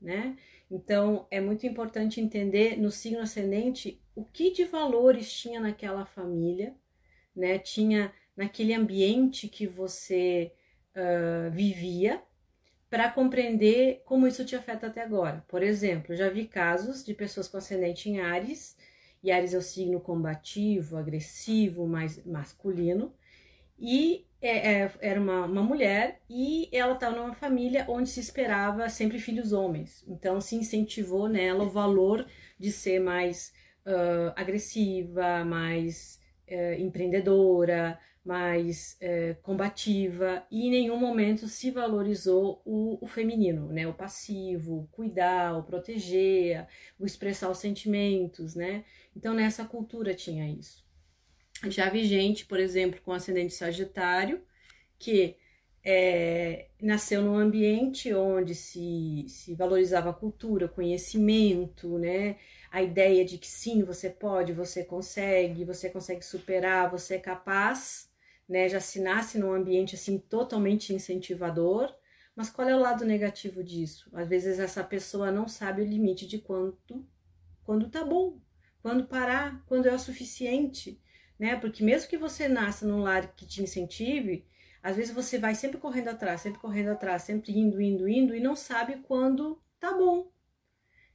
né? 0.00 0.36
Então 0.70 1.26
é 1.30 1.40
muito 1.40 1.66
importante 1.66 2.20
entender 2.20 2.78
no 2.78 2.90
signo 2.90 3.20
ascendente 3.20 4.00
o 4.14 4.24
que 4.24 4.50
de 4.50 4.64
valores 4.64 5.32
tinha 5.32 5.60
naquela 5.60 6.06
família, 6.06 6.74
né? 7.34 7.58
Tinha 7.58 8.12
naquele 8.34 8.74
ambiente 8.74 9.48
que 9.48 9.66
você 9.66 10.52
uh, 10.94 11.50
vivia 11.50 12.22
para 12.88 13.10
compreender 13.10 14.02
como 14.04 14.26
isso 14.26 14.44
te 14.44 14.54
afeta 14.54 14.86
até 14.86 15.02
agora. 15.02 15.44
Por 15.48 15.62
exemplo, 15.62 16.14
já 16.14 16.28
vi 16.28 16.46
casos 16.46 17.04
de 17.04 17.14
pessoas 17.14 17.48
com 17.48 17.56
ascendente 17.56 18.08
em 18.08 18.20
Ares, 18.20 18.76
e 19.22 19.32
Ares 19.32 19.54
é 19.54 19.58
o 19.58 19.62
signo 19.62 20.00
combativo, 20.00 20.96
agressivo, 20.96 21.86
mais 21.86 22.24
masculino, 22.24 23.12
e 23.78 24.26
é, 24.40 24.82
é, 24.82 24.92
era 25.00 25.20
uma, 25.20 25.44
uma 25.44 25.62
mulher 25.62 26.20
e 26.28 26.68
ela 26.72 26.94
estava 26.94 27.16
numa 27.16 27.34
família 27.34 27.84
onde 27.88 28.08
se 28.08 28.20
esperava 28.20 28.88
sempre 28.88 29.18
filhos 29.18 29.52
homens. 29.52 30.04
Então 30.06 30.40
se 30.40 30.56
incentivou 30.56 31.28
nela 31.28 31.64
o 31.64 31.70
valor 31.70 32.26
de 32.58 32.70
ser 32.70 33.00
mais 33.00 33.52
uh, 33.84 34.32
agressiva, 34.36 35.44
mais 35.44 36.20
uh, 36.48 36.80
empreendedora, 36.80 37.98
mais 38.26 38.96
é, 39.00 39.34
combativa 39.34 40.44
e 40.50 40.66
em 40.66 40.70
nenhum 40.70 40.98
momento 40.98 41.46
se 41.46 41.70
valorizou 41.70 42.60
o, 42.64 42.98
o, 43.00 43.06
feminino, 43.06 43.68
né? 43.72 43.86
O 43.86 43.94
passivo, 43.94 44.80
o 44.80 44.88
cuidar, 44.88 45.56
o 45.56 45.62
proteger, 45.62 46.66
o 46.98 47.06
expressar 47.06 47.48
os 47.50 47.58
sentimentos, 47.58 48.54
né? 48.54 48.84
Então 49.14 49.32
nessa 49.32 49.64
cultura 49.64 50.12
tinha 50.12 50.50
isso. 50.50 50.84
Já 51.68 51.88
vi 51.88 52.04
gente, 52.04 52.44
por 52.44 52.58
exemplo, 52.58 53.00
com 53.02 53.12
ascendente 53.12 53.54
sagitário, 53.54 54.42
que 54.98 55.36
é, 55.84 56.66
nasceu 56.82 57.22
num 57.22 57.38
ambiente 57.38 58.12
onde 58.12 58.56
se, 58.56 59.24
se 59.28 59.54
valorizava 59.54 60.10
a 60.10 60.12
cultura, 60.12 60.66
conhecimento, 60.68 61.96
né? 61.96 62.36
A 62.72 62.82
ideia 62.82 63.24
de 63.24 63.38
que 63.38 63.46
sim, 63.46 63.84
você 63.84 64.10
pode, 64.10 64.52
você 64.52 64.84
consegue, 64.84 65.64
você 65.64 65.88
consegue 65.88 66.24
superar, 66.24 66.90
você 66.90 67.14
é 67.14 67.18
capaz, 67.20 68.10
né? 68.48 68.68
Já 68.68 68.80
se 68.80 69.00
nasce 69.00 69.38
num 69.38 69.52
ambiente 69.52 69.94
assim 69.94 70.18
totalmente 70.18 70.92
incentivador. 70.92 71.94
Mas 72.34 72.50
qual 72.50 72.68
é 72.68 72.76
o 72.76 72.80
lado 72.80 73.04
negativo 73.04 73.64
disso? 73.64 74.10
Às 74.12 74.28
vezes 74.28 74.58
essa 74.58 74.84
pessoa 74.84 75.32
não 75.32 75.48
sabe 75.48 75.80
o 75.80 75.86
limite 75.86 76.26
de 76.26 76.38
quanto 76.38 77.06
quando 77.64 77.88
tá 77.88 78.04
bom, 78.04 78.38
quando 78.80 79.06
parar, 79.06 79.64
quando 79.66 79.86
é 79.86 79.92
o 79.92 79.98
suficiente, 79.98 81.00
né? 81.38 81.56
Porque 81.56 81.82
mesmo 81.82 82.08
que 82.08 82.16
você 82.16 82.46
nasça 82.46 82.86
num 82.86 83.02
lar 83.02 83.34
que 83.34 83.44
te 83.44 83.62
incentive, 83.62 84.46
às 84.82 84.96
vezes 84.96 85.12
você 85.12 85.36
vai 85.36 85.54
sempre 85.54 85.78
correndo 85.78 86.08
atrás, 86.08 86.42
sempre 86.42 86.60
correndo 86.60 86.90
atrás, 86.90 87.22
sempre 87.22 87.58
indo, 87.58 87.80
indo, 87.80 88.08
indo 88.08 88.36
e 88.36 88.40
não 88.40 88.54
sabe 88.54 88.98
quando 88.98 89.60
tá 89.80 89.92
bom. 89.92 90.30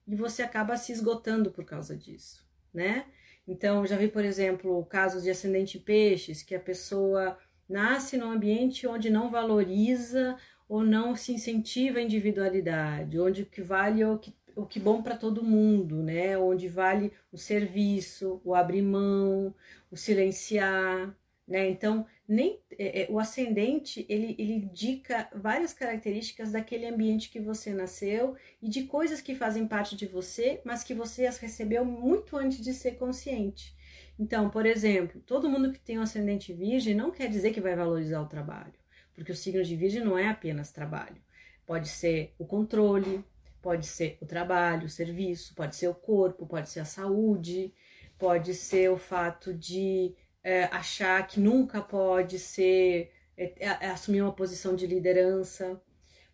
E 0.06 0.16
você 0.16 0.44
acaba 0.44 0.76
se 0.76 0.92
esgotando 0.92 1.52
por 1.52 1.64
causa 1.64 1.96
disso, 1.96 2.46
né? 2.74 3.06
Então, 3.52 3.86
já 3.86 3.98
vi, 3.98 4.08
por 4.08 4.24
exemplo, 4.24 4.86
casos 4.86 5.24
de 5.24 5.30
ascendente 5.30 5.78
peixes, 5.78 6.42
que 6.42 6.56
a 6.56 6.60
pessoa 6.60 7.38
nasce 7.68 8.16
num 8.16 8.32
ambiente 8.32 8.88
onde 8.88 9.10
não 9.10 9.30
valoriza 9.30 10.38
ou 10.70 10.86
não 10.86 11.18
se 11.18 11.34
incentiva 11.34 12.00
a 12.00 12.02
individualidade, 12.02 13.20
onde 13.20 13.42
o 13.42 13.46
que 13.46 13.62
vale 13.62 14.02
é 14.02 14.08
o 14.08 14.18
que 14.18 14.34
o 14.56 14.66
que 14.66 14.80
bom 14.80 15.02
para 15.02 15.16
todo 15.16 15.44
mundo, 15.44 16.04
né? 16.04 16.38
Onde 16.38 16.68
vale 16.68 17.12
o 17.32 17.38
serviço, 17.38 18.42
o 18.44 18.54
abrir 18.54 18.82
mão, 18.82 19.56
o 19.90 19.96
silenciar, 19.96 21.16
né? 21.48 21.70
Então, 21.70 22.06
nem 22.32 22.60
é, 22.80 23.04
é, 23.04 23.08
o 23.10 23.20
ascendente 23.20 24.06
ele, 24.08 24.36
ele 24.40 24.54
indica 24.54 25.30
várias 25.36 25.74
características 25.74 26.52
daquele 26.52 26.86
ambiente 26.86 27.30
que 27.30 27.40
você 27.40 27.74
nasceu 27.74 28.36
e 28.62 28.70
de 28.70 28.84
coisas 28.84 29.20
que 29.20 29.36
fazem 29.36 29.68
parte 29.68 29.96
de 29.96 30.06
você, 30.06 30.62
mas 30.64 30.84
que 30.84 30.94
você 30.94 31.26
as 31.26 31.38
recebeu 31.38 31.84
muito 31.84 32.38
antes 32.38 32.62
de 32.62 32.74
ser 32.74 32.92
consciente. 32.92 33.76
Então, 34.18 34.50
por 34.50 34.66
exemplo, 34.66 35.22
todo 35.26 35.50
mundo 35.50 35.74
que 35.74 35.80
tem 35.80 36.00
um 36.00 36.04
ascendente 36.04 36.54
virgem 36.54 36.96
não 36.96 37.12
quer 37.12 37.28
dizer 37.28 37.52
que 37.52 37.60
vai 37.60 37.76
valorizar 37.76 38.22
o 38.22 38.28
trabalho, 38.28 38.74
porque 39.14 39.32
o 39.32 39.36
signo 39.36 39.64
de 39.64 39.76
virgem 39.76 40.04
não 40.04 40.18
é 40.18 40.30
apenas 40.30 40.72
trabalho. 40.72 41.22
Pode 41.66 41.90
ser 41.90 42.34
o 42.38 42.46
controle, 42.46 43.24
Pode 43.62 43.86
ser 43.86 44.18
o 44.20 44.26
trabalho, 44.26 44.88
o 44.88 44.90
serviço, 44.90 45.54
pode 45.54 45.76
ser 45.76 45.88
o 45.88 45.94
corpo, 45.94 46.48
pode 46.48 46.68
ser 46.68 46.80
a 46.80 46.86
saúde, 46.86 47.72
pode 48.18 48.56
ser 48.56 48.90
o 48.90 48.98
fato 48.98 49.54
de 49.54 50.16
é, 50.44 50.64
achar 50.66 51.26
que 51.28 51.40
nunca 51.40 51.82
pode 51.82 52.40
ser 52.40 53.12
é, 53.38 53.54
é, 53.60 53.88
assumir 53.88 54.22
uma 54.22 54.34
posição 54.34 54.76
de 54.76 54.88
liderança, 54.88 55.82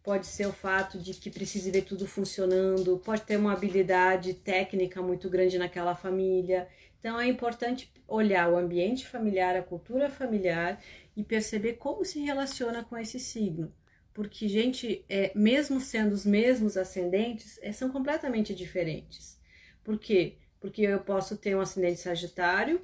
pode 0.04 0.28
ser 0.28 0.48
o 0.48 0.54
fato 0.54 0.98
de 1.00 1.14
que 1.14 1.30
precise 1.30 1.70
ver 1.72 1.84
tudo 1.84 2.08
funcionando, 2.08 3.00
pode 3.00 3.22
ter 3.24 3.38
uma 3.38 3.54
habilidade 3.54 4.34
técnica 4.34 5.02
muito 5.02 5.30
grande 5.30 5.58
naquela 5.58 5.96
família. 5.96 6.68
Então 7.00 7.20
é 7.20 7.28
importante 7.28 7.92
olhar 8.08 8.50
o 8.50 8.58
ambiente 8.58 9.08
familiar, 9.08 9.56
a 9.56 9.64
cultura 9.64 10.10
familiar 10.10 10.82
e 11.16 11.24
perceber 11.24 11.74
como 11.74 12.06
se 12.06 12.20
relaciona 12.20 12.84
com 12.84 12.98
esse 12.98 13.20
signo 13.20 13.72
porque, 14.18 14.48
gente, 14.48 15.06
é, 15.08 15.32
mesmo 15.36 15.80
sendo 15.80 16.12
os 16.12 16.26
mesmos 16.26 16.76
ascendentes, 16.76 17.60
é, 17.62 17.72
são 17.72 17.92
completamente 17.92 18.52
diferentes. 18.52 19.40
Por 19.84 20.00
quê? 20.00 20.38
Porque 20.60 20.82
eu 20.82 21.00
posso 21.02 21.38
ter 21.38 21.56
um 21.56 21.62
ascendente 21.62 22.00
Sagitário 22.00 22.82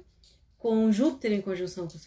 com 0.64 0.90
Júpiter 0.90 1.30
em 1.30 1.40
conjunção 1.42 1.86
com 1.86 1.98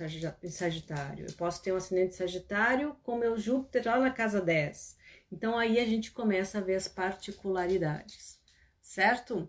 Sagitário. 0.49 1.27
Eu 1.27 1.33
posso 1.33 1.61
ter 1.61 1.71
um 1.71 1.75
ascendente 1.75 2.15
Sagitário 2.15 2.97
com 3.03 3.15
meu 3.15 3.37
Júpiter 3.37 3.85
lá 3.85 3.99
na 3.99 4.09
casa 4.09 4.41
10. 4.41 4.97
Então 5.31 5.59
aí 5.59 5.79
a 5.79 5.85
gente 5.85 6.11
começa 6.11 6.57
a 6.57 6.61
ver 6.61 6.73
as 6.73 6.87
particularidades, 6.87 8.39
certo? 8.81 9.47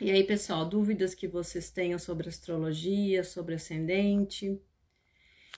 E 0.00 0.10
aí, 0.10 0.24
pessoal, 0.24 0.64
dúvidas 0.64 1.14
que 1.14 1.28
vocês 1.28 1.70
tenham 1.70 1.98
sobre 1.98 2.30
astrologia, 2.30 3.22
sobre 3.22 3.56
ascendente? 3.56 4.58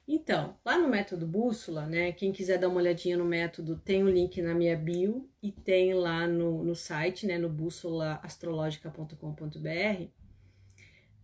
Então, 0.09 0.59
lá 0.65 0.77
no 0.77 0.89
método 0.89 1.25
bússola, 1.25 1.87
né? 1.87 2.11
Quem 2.11 2.33
quiser 2.33 2.59
dar 2.59 2.69
uma 2.69 2.79
olhadinha 2.79 3.17
no 3.17 3.25
método, 3.25 3.79
tem 3.79 4.03
o 4.03 4.07
um 4.07 4.11
link 4.11 4.43
na 4.43 4.57
minha 4.57 4.77
bio 4.77 5.31
e 5.41 5.53
tem 5.53 5.95
lá 5.95 6.27
no, 6.27 6.65
no 6.65 6.75
site, 6.75 7.29
né? 7.29 7.39
No 7.39 7.49
bússolaastrologica.com.br. 7.49 10.22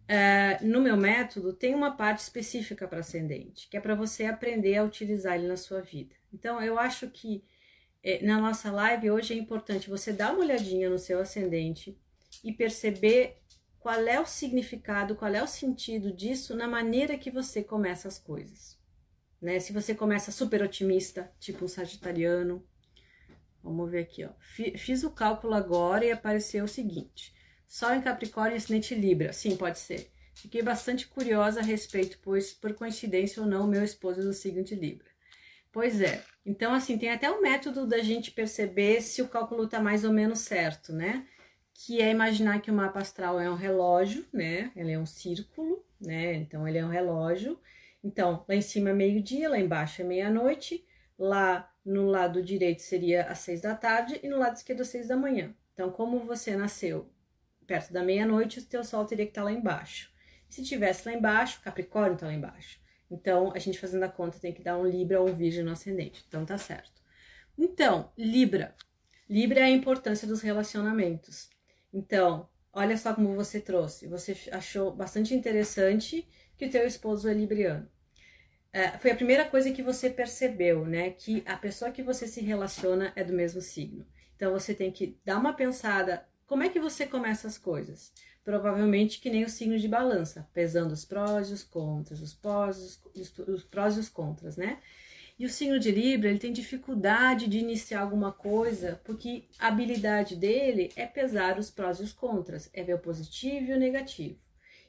Uh, 0.09 0.67
no 0.67 0.81
meu 0.81 0.97
método 0.97 1.53
tem 1.53 1.75
uma 1.75 1.95
parte 1.95 2.21
específica 2.21 2.88
para 2.88 3.00
ascendente, 3.00 3.69
que 3.69 3.77
é 3.77 3.81
para 3.81 3.95
você 3.95 4.25
aprender 4.25 4.77
a 4.77 4.85
utilizar 4.85 5.35
ele 5.35 5.47
na 5.47 5.57
sua 5.57 5.83
vida. 5.83 6.15
Então, 6.33 6.62
eu 6.62 6.79
acho 6.79 7.11
que 7.11 7.45
eh, 8.03 8.25
na 8.25 8.41
nossa 8.41 8.71
live 8.71 9.11
hoje 9.11 9.35
é 9.35 9.37
importante 9.37 9.91
você 9.91 10.12
dar 10.12 10.33
uma 10.33 10.41
olhadinha 10.41 10.88
no 10.88 10.99
seu 10.99 11.21
ascendente 11.21 11.99
e 12.43 12.53
perceber 12.53 13.38
qual 13.79 14.00
é 14.00 14.19
o 14.21 14.27
significado, 14.27 15.15
qual 15.15 15.33
é 15.33 15.43
o 15.43 15.47
sentido 15.47 16.12
disso 16.12 16.57
na 16.57 16.67
maneira 16.67 17.19
que 17.19 17.31
você 17.31 17.62
começa 17.62 18.09
as 18.09 18.19
coisas. 18.19 18.79
Né? 19.41 19.61
Se 19.61 19.73
você 19.73 19.95
começa 19.95 20.33
super 20.33 20.62
otimista, 20.62 21.31
tipo 21.38 21.65
um 21.65 21.69
sagitariano, 21.69 22.67
vamos 23.62 23.91
ver 23.91 24.00
aqui, 24.00 24.25
ó. 24.25 24.31
Fiz 24.41 25.05
o 25.05 25.11
cálculo 25.11 25.55
agora 25.55 26.05
e 26.05 26.11
apareceu 26.11 26.65
o 26.65 26.69
seguinte: 26.69 27.35
Sol 27.68 27.94
em 27.94 28.00
Capricórnio 28.00 28.54
e 28.54 28.56
Ascendente 28.56 28.94
Libra. 28.94 29.32
Sim, 29.32 29.56
pode 29.56 29.78
ser. 29.78 30.10
Fiquei 30.34 30.62
bastante 30.62 31.06
curiosa 31.06 31.60
a 31.60 31.62
respeito, 31.62 32.18
pois, 32.22 32.52
por 32.52 32.72
coincidência 32.75 33.42
ou 33.42 33.48
não, 33.48 33.66
meu 33.66 33.84
esposo 33.84 34.20
é 34.20 34.25
do 34.25 34.32
signo 34.32 34.64
de 34.64 34.75
Libra. 34.75 35.06
Pois 35.70 36.00
é. 36.00 36.25
Então, 36.44 36.72
assim, 36.72 36.96
tem 36.96 37.10
até 37.10 37.30
um 37.30 37.42
método 37.42 37.87
da 37.87 37.98
gente 37.98 38.30
perceber 38.30 39.02
se 39.02 39.20
o 39.22 39.28
cálculo 39.28 39.68
tá 39.68 39.80
mais 39.80 40.02
ou 40.04 40.12
menos 40.12 40.40
certo, 40.40 40.92
né? 40.92 41.26
que 41.80 42.02
é 42.02 42.10
imaginar 42.10 42.60
que 42.60 42.72
o 42.72 42.75
mapa 42.75 42.98
astral 42.98 43.38
é 43.38 43.48
um 43.48 43.54
relógio, 43.54 44.26
né? 44.32 44.72
Ele 44.75 44.90
é 44.90 44.98
um 44.98 45.06
círculo, 45.06 45.84
né? 46.00 46.34
Então 46.34 46.66
ele 46.66 46.78
é 46.78 46.84
um 46.84 46.88
relógio. 46.88 47.56
Então, 48.02 48.44
lá 48.48 48.54
em 48.56 48.60
cima 48.60 48.90
é 48.90 48.92
meio-dia, 48.92 49.48
lá 49.48 49.58
embaixo 49.58 50.02
é 50.02 50.04
meia-noite, 50.04 50.84
lá 51.16 51.72
no 51.84 52.06
lado 52.06 52.42
direito 52.42 52.82
seria 52.82 53.26
às 53.26 53.38
seis 53.38 53.60
da 53.60 53.76
tarde 53.76 54.18
e 54.25 54.28
no 54.28 54.38
lado 54.38 54.56
esquerdo 54.56 54.80
às 54.80 54.88
seis 54.88 55.06
da 55.06 55.16
manhã. 55.16 55.54
Então, 55.72 55.88
como 55.92 56.18
você 56.25 56.56
nasceu 56.56 57.08
perto 57.68 57.92
da 57.92 58.02
meia-noite, 58.02 58.58
o 58.58 58.64
teu 58.64 58.82
sol 58.82 59.04
teria 59.04 59.26
que 59.26 59.30
estar 59.30 59.44
lá 59.44 59.52
embaixo. 59.52 60.10
Se 60.48 60.64
tivesse 60.64 61.06
lá 61.06 61.14
embaixo, 61.14 61.60
Capricórnio 61.60 62.14
está 62.14 62.26
lá 62.26 62.32
embaixo. 62.32 62.80
Então, 63.10 63.52
a 63.54 63.58
gente 63.58 63.78
fazendo 63.78 64.02
a 64.02 64.08
conta 64.08 64.38
tem 64.40 64.52
que 64.52 64.62
dar 64.62 64.78
um 64.78 64.87
Libra 64.87 65.20
ou 65.20 65.28
um 65.28 65.34
Virgem 65.34 65.62
no 65.62 65.72
ascendente. 65.72 66.25
Então, 66.26 66.44
tá 66.44 66.56
certo. 66.56 67.00
Então, 67.56 68.10
Libra. 68.16 68.75
Libra 69.28 69.60
é 69.60 69.64
a 69.64 69.70
importância 69.70 70.26
dos 70.26 70.40
relacionamentos. 70.40 71.50
Então, 71.92 72.48
olha 72.72 72.96
só 72.96 73.14
como 73.14 73.34
você 73.34 73.60
trouxe. 73.60 74.06
Você 74.08 74.34
achou 74.50 74.90
bastante 74.90 75.34
interessante 75.34 76.26
que 76.56 76.66
o 76.66 76.70
teu 76.70 76.87
esposo 76.87 77.28
é 77.28 77.34
libriano. 77.34 77.88
É, 78.72 78.98
foi 78.98 79.10
a 79.10 79.16
primeira 79.16 79.44
coisa 79.44 79.70
que 79.70 79.82
você 79.82 80.10
percebeu, 80.10 80.87
né? 80.87 81.10
Que 81.10 81.42
a 81.46 81.56
pessoa 81.56 81.90
que 81.90 82.02
você 82.02 82.26
se 82.26 82.40
relaciona 82.40 83.12
é 83.14 83.25
do 83.25 83.32
mesmo 83.32 83.60
signo. 83.60 84.06
Então 84.37 84.52
você 84.52 84.75
tem 84.75 84.92
que 84.92 85.18
dar 85.25 85.38
uma 85.38 85.52
pensada. 85.52 86.26
Como 86.49 86.62
é 86.62 86.71
que 86.71 86.81
você 86.81 87.07
começa 87.07 87.47
as 87.47 87.59
coisas? 87.59 88.11
Provavelmente 88.43 89.21
que 89.21 89.28
nem 89.28 89.45
o 89.45 89.50
signo 89.50 89.78
de 89.78 89.87
balança, 89.87 90.49
pesando 90.55 90.93
os 90.93 91.05
prós 91.05 91.50
e 91.50 91.52
os 91.52 91.62
contras, 91.62 92.23
os 92.23 92.33
prós, 92.33 93.02
os, 93.14 93.64
prós 93.64 93.99
e 93.99 94.00
os 94.00 94.09
contras, 94.09 94.57
né? 94.57 94.81
E 95.38 95.45
o 95.45 95.50
signo 95.50 95.78
de 95.78 95.90
Libra, 95.90 96.31
ele 96.31 96.38
tem 96.38 96.50
dificuldade 96.50 97.49
de 97.49 97.59
iniciar 97.59 98.00
alguma 98.00 98.33
coisa, 98.33 98.99
porque 99.05 99.45
a 99.59 99.69
habilidade 99.69 100.37
dele 100.37 100.90
é 100.97 101.05
pesar 101.05 101.59
os 101.59 101.71
prós 101.71 102.00
e 102.00 102.02
os 102.02 102.14
contras, 102.14 102.71
é 102.73 102.83
ver 102.83 102.95
o 102.95 102.99
positivo 102.99 103.71
e 103.71 103.75
o 103.75 103.78
negativo. 103.78 104.38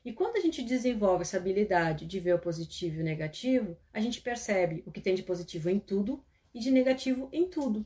E 0.06 0.14
quando 0.14 0.38
a 0.38 0.40
gente 0.40 0.64
desenvolve 0.64 1.24
essa 1.24 1.36
habilidade 1.36 2.06
de 2.06 2.22
ver 2.22 2.36
o 2.36 2.40
positivo 2.40 3.00
e 3.00 3.02
o 3.02 3.04
negativo, 3.06 3.76
a 3.94 4.00
gente 4.00 4.22
percebe 4.22 4.82
o 4.86 4.94
que 4.94 5.02
tem 5.02 5.14
de 5.14 5.24
positivo 5.24 5.70
em 5.70 5.78
tudo 5.78 6.24
e 6.54 6.60
de 6.62 6.72
negativo 6.72 7.28
em 7.34 7.50
tudo. 7.50 7.86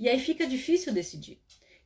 E 0.00 0.08
aí 0.08 0.18
fica 0.18 0.44
difícil 0.44 0.92
decidir. 0.92 1.40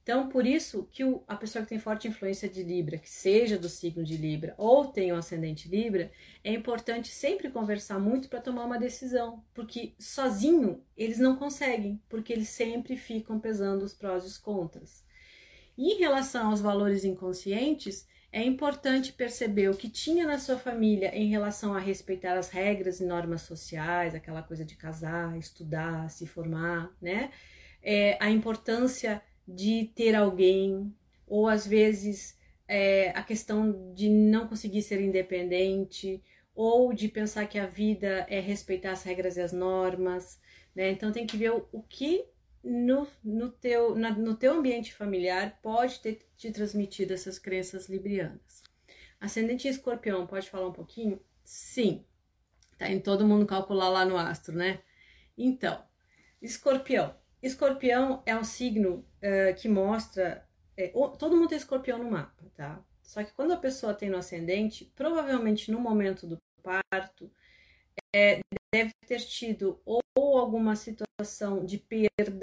Então, 0.06 0.28
por 0.28 0.46
isso 0.46 0.88
que 0.92 1.02
o, 1.02 1.24
a 1.26 1.34
pessoa 1.34 1.64
que 1.64 1.68
tem 1.68 1.80
forte 1.80 2.06
influência 2.06 2.48
de 2.48 2.62
Libra, 2.62 2.96
que 2.96 3.10
seja 3.10 3.58
do 3.58 3.68
signo 3.68 4.04
de 4.04 4.16
Libra 4.16 4.54
ou 4.56 4.86
tem 4.86 5.12
um 5.12 5.16
ascendente 5.16 5.68
Libra, 5.68 6.12
é 6.44 6.52
importante 6.52 7.08
sempre 7.08 7.50
conversar 7.50 7.98
muito 7.98 8.28
para 8.28 8.40
tomar 8.40 8.66
uma 8.66 8.78
decisão, 8.78 9.42
porque 9.52 9.94
sozinho 9.98 10.80
eles 10.96 11.18
não 11.18 11.34
conseguem, 11.34 12.00
porque 12.08 12.32
eles 12.32 12.50
sempre 12.50 12.96
ficam 12.96 13.40
pesando 13.40 13.82
os 13.82 13.94
prós 13.94 14.22
e 14.22 14.28
os 14.28 14.38
contras. 14.38 15.04
E 15.76 15.94
em 15.94 15.98
relação 15.98 16.50
aos 16.50 16.60
valores 16.60 17.04
inconscientes, 17.04 18.06
é 18.30 18.44
importante 18.44 19.12
perceber 19.12 19.70
o 19.70 19.76
que 19.76 19.88
tinha 19.88 20.24
na 20.24 20.38
sua 20.38 20.56
família 20.56 21.12
em 21.16 21.28
relação 21.28 21.74
a 21.74 21.80
respeitar 21.80 22.38
as 22.38 22.48
regras 22.48 23.00
e 23.00 23.04
normas 23.04 23.42
sociais, 23.42 24.14
aquela 24.14 24.44
coisa 24.44 24.64
de 24.64 24.76
casar, 24.76 25.36
estudar, 25.36 26.08
se 26.10 26.28
formar, 26.28 26.94
né? 27.02 27.32
É, 27.82 28.16
a 28.20 28.30
importância 28.30 29.20
de 29.46 29.90
ter 29.94 30.14
alguém, 30.14 30.94
ou 31.26 31.48
às 31.48 31.66
vezes 31.66 32.36
é, 32.68 33.10
a 33.10 33.22
questão 33.22 33.92
de 33.94 34.08
não 34.08 34.46
conseguir 34.48 34.82
ser 34.82 35.00
independente, 35.00 36.22
ou 36.54 36.92
de 36.92 37.08
pensar 37.08 37.46
que 37.46 37.58
a 37.58 37.66
vida 37.66 38.26
é 38.28 38.40
respeitar 38.40 38.92
as 38.92 39.02
regras 39.02 39.36
e 39.36 39.40
as 39.42 39.52
normas, 39.52 40.40
Né? 40.74 40.90
Então 40.90 41.12
tem 41.12 41.26
que 41.26 41.36
ver 41.36 41.52
o, 41.52 41.68
o 41.72 41.82
que 41.82 42.26
no, 42.62 43.06
no, 43.22 43.50
teu, 43.50 43.94
na, 43.94 44.10
no 44.10 44.34
teu 44.36 44.54
ambiente 44.54 44.92
familiar 44.92 45.58
pode 45.62 46.00
ter 46.00 46.26
te 46.36 46.50
transmitido 46.50 47.14
essas 47.14 47.38
crenças 47.38 47.88
librianas. 47.88 48.62
Ascendente 49.20 49.68
escorpião, 49.68 50.26
pode 50.26 50.50
falar 50.50 50.68
um 50.68 50.72
pouquinho? 50.72 51.20
Sim. 51.44 52.04
Tá 52.78 52.90
em 52.90 53.00
todo 53.00 53.26
mundo 53.26 53.46
calcular 53.46 53.88
lá 53.88 54.04
no 54.04 54.18
astro, 54.18 54.54
né? 54.54 54.80
Então, 55.38 55.82
escorpião. 56.42 57.14
Escorpião 57.42 58.22
é 58.26 58.36
um 58.36 58.44
signo 58.44 59.04
uh, 59.22 59.54
que 59.56 59.68
mostra. 59.68 60.46
É, 60.76 60.88
todo 61.18 61.36
mundo 61.36 61.48
tem 61.48 61.58
escorpião 61.58 61.98
no 61.98 62.10
mapa, 62.10 62.44
tá? 62.54 62.82
Só 63.02 63.22
que 63.22 63.32
quando 63.32 63.52
a 63.52 63.56
pessoa 63.56 63.94
tem 63.94 64.10
no 64.10 64.18
ascendente, 64.18 64.92
provavelmente 64.94 65.70
no 65.70 65.80
momento 65.80 66.26
do 66.26 66.38
parto, 66.62 67.30
é, 68.14 68.40
deve 68.74 68.92
ter 69.06 69.20
tido 69.20 69.80
ou, 69.84 70.02
alguma 70.16 70.74
situação 70.76 71.64
de 71.64 71.78
perda, 71.78 72.40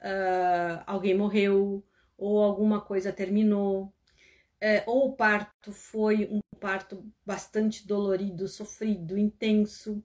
uh, 0.00 0.82
alguém 0.86 1.16
morreu, 1.16 1.84
ou 2.18 2.42
alguma 2.42 2.80
coisa 2.80 3.12
terminou, 3.12 3.92
é, 4.60 4.84
ou 4.86 5.08
o 5.08 5.16
parto 5.16 5.72
foi 5.72 6.28
um 6.30 6.40
parto 6.60 7.04
bastante 7.26 7.86
dolorido, 7.86 8.46
sofrido, 8.46 9.18
intenso. 9.18 10.02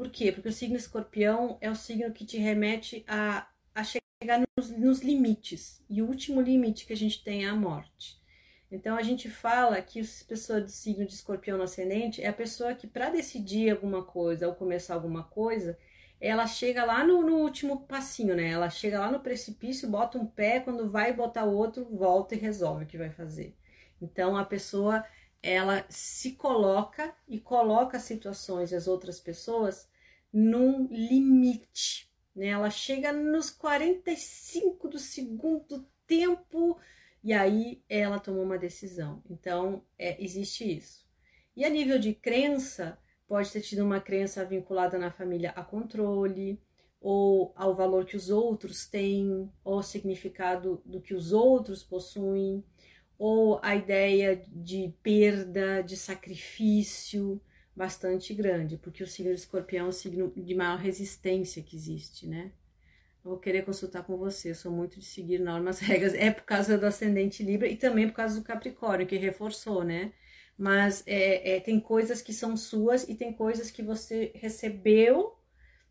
Por 0.00 0.08
quê? 0.08 0.32
Porque 0.32 0.48
o 0.48 0.52
signo 0.52 0.78
escorpião 0.78 1.58
é 1.60 1.70
o 1.70 1.74
signo 1.74 2.10
que 2.10 2.24
te 2.24 2.38
remete 2.38 3.04
a, 3.06 3.46
a 3.74 3.84
chegar 3.84 4.42
nos, 4.56 4.70
nos 4.70 5.00
limites. 5.02 5.84
E 5.90 6.00
o 6.00 6.06
último 6.06 6.40
limite 6.40 6.86
que 6.86 6.94
a 6.94 6.96
gente 6.96 7.22
tem 7.22 7.44
é 7.44 7.48
a 7.50 7.54
morte. 7.54 8.18
Então 8.72 8.96
a 8.96 9.02
gente 9.02 9.28
fala 9.28 9.82
que 9.82 10.00
a 10.00 10.04
pessoa 10.26 10.58
de 10.58 10.72
signo 10.72 11.04
de 11.04 11.12
escorpião 11.12 11.58
no 11.58 11.64
ascendente 11.64 12.22
é 12.22 12.28
a 12.28 12.32
pessoa 12.32 12.74
que, 12.74 12.86
para 12.86 13.10
decidir 13.10 13.68
alguma 13.68 14.02
coisa 14.02 14.48
ou 14.48 14.54
começar 14.54 14.94
alguma 14.94 15.22
coisa, 15.22 15.76
ela 16.18 16.46
chega 16.46 16.82
lá 16.82 17.04
no, 17.04 17.22
no, 17.22 17.36
último 17.36 17.82
passinho, 17.82 18.34
né? 18.34 18.48
Ela 18.48 18.70
chega 18.70 19.00
lá 19.00 19.12
no 19.12 19.20
precipício, 19.20 19.86
bota 19.86 20.16
um 20.16 20.24
pé, 20.24 20.60
quando 20.60 20.90
vai 20.90 21.12
botar 21.12 21.44
o 21.44 21.54
outro, 21.54 21.84
volta 21.94 22.34
e 22.34 22.38
resolve 22.38 22.84
o 22.84 22.86
que 22.86 22.96
vai 22.96 23.10
fazer. 23.10 23.54
Então 24.00 24.34
a 24.34 24.46
pessoa 24.46 25.04
ela 25.42 25.84
se 25.88 26.32
coloca 26.32 27.14
e 27.26 27.40
coloca 27.40 27.96
as 27.96 28.04
situações 28.04 28.72
e 28.72 28.76
as 28.76 28.86
outras 28.86 29.18
pessoas 29.18 29.88
num 30.32 30.86
limite, 30.86 32.10
né? 32.34 32.48
Ela 32.48 32.70
chega 32.70 33.12
nos 33.12 33.50
45 33.50 34.88
do 34.88 34.98
segundo 34.98 35.86
tempo 36.06 36.78
e 37.22 37.32
aí 37.32 37.82
ela 37.88 38.18
tomou 38.18 38.42
uma 38.42 38.58
decisão. 38.58 39.22
Então, 39.28 39.84
é, 39.98 40.22
existe 40.22 40.76
isso. 40.76 41.06
E 41.56 41.64
a 41.64 41.70
nível 41.70 41.98
de 41.98 42.14
crença, 42.14 42.98
pode 43.26 43.50
ter 43.50 43.60
tido 43.60 43.84
uma 43.84 44.00
crença 44.00 44.44
vinculada 44.44 44.98
na 44.98 45.10
família 45.10 45.50
a 45.50 45.62
controle, 45.62 46.60
ou 47.00 47.52
ao 47.56 47.74
valor 47.74 48.04
que 48.04 48.16
os 48.16 48.28
outros 48.28 48.86
têm, 48.86 49.50
ou 49.64 49.74
ao 49.74 49.82
significado 49.82 50.82
do 50.84 51.00
que 51.00 51.14
os 51.14 51.32
outros 51.32 51.82
possuem, 51.82 52.64
ou 53.20 53.60
a 53.62 53.76
ideia 53.76 54.42
de 54.48 54.94
perda, 55.02 55.82
de 55.82 55.94
sacrifício 55.94 57.38
bastante 57.76 58.32
grande, 58.32 58.78
porque 58.78 59.02
o 59.02 59.06
signo 59.06 59.34
de 59.34 59.40
escorpião 59.40 59.84
é 59.84 59.88
o 59.90 59.92
signo 59.92 60.32
de 60.34 60.54
maior 60.54 60.78
resistência 60.78 61.62
que 61.62 61.76
existe, 61.76 62.26
né? 62.26 62.50
vou 63.22 63.38
querer 63.38 63.64
consultar 63.64 64.02
com 64.04 64.16
você. 64.16 64.50
Eu 64.50 64.54
sou 64.54 64.72
muito 64.72 64.98
de 64.98 65.04
seguir 65.04 65.38
normas, 65.38 65.78
regras. 65.80 66.14
É 66.14 66.30
por 66.30 66.44
causa 66.44 66.78
do 66.78 66.86
ascendente 66.86 67.42
Libra 67.42 67.68
e 67.68 67.76
também 67.76 68.08
por 68.08 68.14
causa 68.14 68.38
do 68.38 68.44
Capricórnio, 68.44 69.06
que 69.06 69.16
reforçou, 69.16 69.84
né? 69.84 70.12
Mas 70.56 71.02
é, 71.06 71.56
é, 71.56 71.60
tem 71.60 71.78
coisas 71.78 72.20
que 72.20 72.32
são 72.32 72.56
suas 72.56 73.08
e 73.08 73.14
tem 73.14 73.32
coisas 73.32 73.70
que 73.70 73.82
você 73.82 74.30
recebeu 74.34 75.34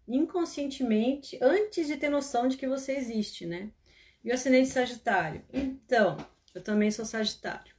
inconscientemente 0.07 1.37
antes 1.41 1.87
de 1.87 1.97
ter 1.97 2.09
noção 2.09 2.47
de 2.47 2.57
que 2.57 2.67
você 2.67 2.93
existe, 2.93 3.45
né? 3.45 3.71
E 4.23 4.31
o 4.31 4.33
ascendente 4.33 4.69
Sagitário? 4.69 5.43
Então, 5.53 6.17
eu 6.53 6.63
também 6.63 6.91
sou 6.91 7.05
Sagitário. 7.05 7.73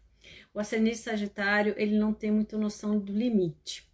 O 0.53 0.59
ascendente 0.59 0.99
Sagitário, 0.99 1.75
ele 1.77 1.97
não 1.99 2.13
tem 2.13 2.31
muita 2.31 2.59
noção 2.59 2.99
do 2.99 3.13
limite, 3.13 3.89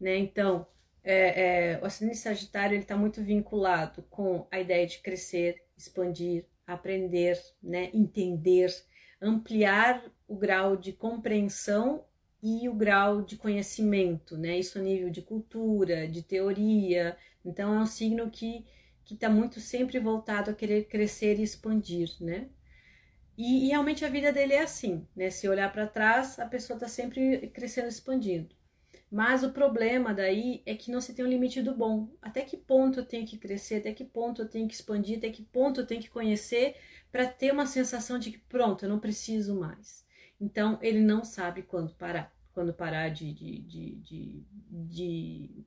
né? 0.00 0.16
Então, 0.16 0.66
é, 1.02 1.72
é, 1.72 1.80
o 1.80 1.84
ascendente 1.84 2.18
Sagitário 2.18 2.78
está 2.78 2.96
muito 2.96 3.22
vinculado 3.22 4.02
com 4.10 4.46
a 4.50 4.58
ideia 4.58 4.86
de 4.86 4.98
crescer, 4.98 5.62
expandir, 5.76 6.46
aprender, 6.66 7.38
né, 7.62 7.90
entender, 7.92 8.74
ampliar 9.20 10.02
o 10.26 10.36
grau 10.36 10.76
de 10.76 10.92
compreensão 10.92 12.04
e 12.42 12.68
o 12.68 12.74
grau 12.74 13.22
de 13.22 13.36
conhecimento, 13.36 14.36
né? 14.36 14.58
Isso 14.58 14.78
a 14.78 14.82
nível 14.82 15.10
de 15.10 15.22
cultura, 15.22 16.08
de 16.08 16.22
teoria. 16.22 17.16
Então 17.44 17.74
é 17.74 17.80
um 17.80 17.86
signo 17.86 18.30
que 18.30 18.66
que 19.04 19.14
está 19.14 19.28
muito 19.28 19.60
sempre 19.60 19.98
voltado 20.00 20.50
a 20.50 20.54
querer 20.54 20.84
crescer 20.84 21.38
e 21.38 21.42
expandir, 21.42 22.10
né? 22.20 22.48
E, 23.36 23.66
e 23.66 23.68
realmente 23.68 24.04
a 24.04 24.08
vida 24.08 24.32
dele 24.32 24.54
é 24.54 24.62
assim, 24.62 25.06
né? 25.14 25.30
Se 25.30 25.48
olhar 25.48 25.72
para 25.72 25.86
trás, 25.86 26.38
a 26.38 26.46
pessoa 26.46 26.76
está 26.76 26.88
sempre 26.88 27.48
crescendo, 27.48 27.88
expandindo. 27.88 28.54
Mas 29.10 29.44
o 29.44 29.52
problema 29.52 30.12
daí 30.12 30.62
é 30.66 30.74
que 30.74 30.90
não 30.90 31.00
se 31.00 31.14
tem 31.14 31.24
um 31.24 31.28
limite 31.28 31.62
do 31.62 31.74
bom. 31.74 32.08
Até 32.20 32.42
que 32.42 32.56
ponto 32.56 33.00
eu 33.00 33.06
tenho 33.06 33.26
que 33.26 33.38
crescer, 33.38 33.76
até 33.76 33.92
que 33.92 34.04
ponto 34.04 34.42
eu 34.42 34.48
tenho 34.48 34.66
que 34.66 34.74
expandir, 34.74 35.18
até 35.18 35.30
que 35.30 35.42
ponto 35.42 35.80
eu 35.80 35.86
tenho 35.86 36.00
que 36.02 36.10
conhecer 36.10 36.76
para 37.12 37.26
ter 37.26 37.52
uma 37.52 37.66
sensação 37.66 38.18
de 38.18 38.32
que 38.32 38.38
pronto, 38.38 38.84
eu 38.84 38.88
não 38.88 38.98
preciso 38.98 39.54
mais. 39.54 40.04
Então 40.40 40.78
ele 40.82 41.00
não 41.00 41.24
sabe 41.24 41.62
quando 41.62 41.94
parar. 41.94 42.34
Quando 42.52 42.72
parar 42.74 43.08
de, 43.08 43.32
de, 43.32 43.60
de, 43.60 43.94
de, 43.96 44.44
de, 44.68 45.64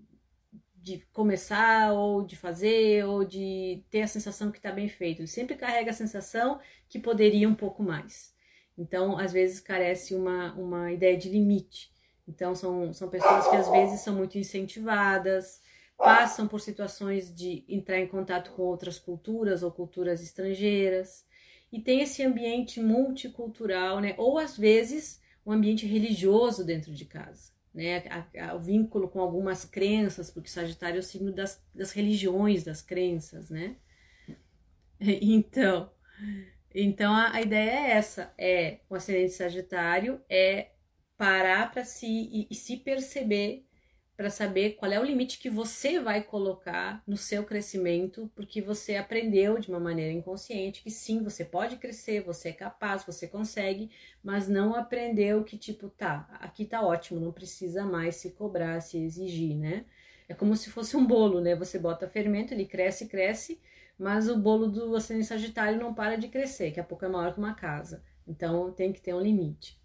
de 0.88 1.06
começar, 1.12 1.91
ou 1.91 2.23
de 2.23 2.38
fazer, 2.38 3.06
ou 3.06 3.26
de 3.26 3.84
ter 3.89 4.04
a 4.04 4.08
sensação 4.08 4.52
que 4.52 4.58
está 4.58 4.71
bem 4.71 4.88
feito. 4.88 5.19
Ele 5.19 5.28
sempre 5.28 5.56
carrega 5.58 5.91
a 5.91 5.93
sensação 5.93 6.60
que 6.88 6.97
poderia 6.97 7.50
um 7.50 7.56
pouco 7.56 7.84
mais. 7.84 8.34
Então, 8.78 9.17
às 9.17 9.34
vezes, 9.34 9.60
carece 9.60 10.15
uma, 10.15 10.54
uma 10.54 10.91
ideia 10.91 11.17
de 11.17 11.30
limite. 11.30 11.91
Então, 12.26 12.56
são, 12.56 12.93
são 12.93 13.10
pessoas 13.10 13.47
que 13.50 13.56
às 13.58 13.69
vezes 13.69 14.00
são 14.00 14.15
muito 14.15 14.38
incentivadas, 14.38 15.62
passam 15.97 16.47
por 16.47 16.62
situações 16.62 17.34
de 17.34 17.65
entrar 17.67 18.00
em 18.00 18.08
contato 18.08 18.52
com 18.52 18.62
outras 18.62 18.97
culturas 18.97 19.63
ou 19.63 19.71
culturas 19.71 20.21
estrangeiras, 20.21 21.26
e 21.69 21.82
tem 21.82 22.02
esse 22.02 22.23
ambiente 22.23 22.80
multicultural, 22.80 24.00
né? 24.00 24.15
Ou 24.17 24.38
às 24.38 24.58
vezes 24.58 25.21
um 25.45 25.52
ambiente 25.52 25.86
religioso 25.86 26.63
dentro 26.63 26.93
de 26.93 27.04
casa, 27.04 27.52
né? 27.78 28.04
A, 28.10 28.50
a, 28.50 28.56
o 28.56 28.60
vínculo 28.60 29.08
com 29.08 29.22
algumas 29.22 29.63
crenças, 29.63 30.32
porque 30.32 30.50
Sagitário 30.50 30.98
é 30.98 31.00
o 31.00 31.04
signo 31.04 31.32
das, 31.32 31.63
das 31.76 31.92
religiões, 31.92 32.63
das 32.63 32.82
crenças, 32.82 33.50
né? 33.52 33.78
Então, 35.00 35.92
então 36.74 37.13
a, 37.13 37.34
a 37.36 37.42
ideia 37.42 37.70
é 37.70 37.92
essa: 37.92 38.34
é 38.36 38.80
o 38.90 38.96
ascendente 38.96 39.34
Sagitário 39.34 40.20
é 40.28 40.72
parar 41.16 41.72
para 41.72 41.86
si 41.86 42.08
e, 42.08 42.48
e 42.50 42.56
se 42.56 42.78
perceber 42.78 43.66
para 44.17 44.32
saber 44.32 44.71
qual 44.71 44.91
é 44.91 44.99
o 44.99 45.03
limite 45.03 45.38
que 45.38 45.47
você 45.47 45.99
vai 45.99 46.23
colocar 46.23 47.03
no 47.06 47.15
seu 47.15 47.43
crescimento, 47.43 48.32
porque 48.36 48.60
você 48.60 48.95
aprendeu 48.95 49.60
de 49.60 49.69
uma 49.69 49.80
maneira 49.80 50.12
inconsciente 50.12 50.82
que 50.82 50.89
sim, 50.89 51.23
você 51.23 51.45
pode 51.45 51.77
crescer, 51.77 52.23
você 52.23 52.49
é 52.49 52.53
capaz, 52.53 53.06
você 53.06 53.27
consegue, 53.27 53.91
mas 54.23 54.47
não 54.49 54.73
aprendeu 54.73 55.43
que 55.43 55.56
tipo, 55.56 55.88
tá, 55.88 56.27
aqui 56.41 56.65
tá 56.65 56.82
ótimo, 56.82 57.19
não 57.19 57.32
precisa 57.32 57.86
mais 57.86 58.15
se 58.15 58.32
cobrar, 58.32 58.82
se 58.82 58.97
exigir, 58.97 59.56
né? 59.56 59.86
É 60.27 60.34
como 60.34 60.58
se 60.58 60.71
fosse 60.71 60.97
um 60.97 61.06
bolo, 61.06 61.39
né? 61.39 61.56
Você 61.56 61.77
bota 61.77 62.10
fermento, 62.10 62.56
ele 62.56 62.65
cresce, 62.65 63.08
cresce, 63.08 63.62
mas 63.99 64.27
o 64.27 64.36
bolo 64.36 64.67
do 64.67 64.95
ascendente 64.95 65.27
sagitário 65.27 65.80
não 65.80 65.93
para 65.93 66.17
de 66.17 66.27
crescer, 66.27 66.71
que 66.71 66.80
a 66.80 66.84
pouco 66.84 67.06
é 67.06 67.08
maior 67.08 67.34
que 67.34 67.39
uma 67.39 67.53
casa. 67.53 68.03
Então 68.27 68.71
tem 68.71 68.91
que 68.91 68.99
ter 68.99 69.13
um 69.13 69.21
limite. 69.21 69.80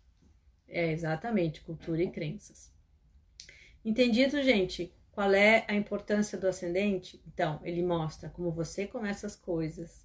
É, 0.66 0.90
exatamente, 0.90 1.60
cultura 1.60 2.02
e 2.02 2.10
crenças. 2.10 2.71
Entendido, 3.84 4.42
gente? 4.42 4.94
Qual 5.10 5.32
é 5.32 5.64
a 5.68 5.74
importância 5.74 6.38
do 6.38 6.46
ascendente? 6.48 7.22
Então, 7.26 7.60
ele 7.62 7.82
mostra 7.82 8.30
como 8.30 8.50
você 8.50 8.86
começa 8.86 9.26
as 9.26 9.36
coisas, 9.36 10.04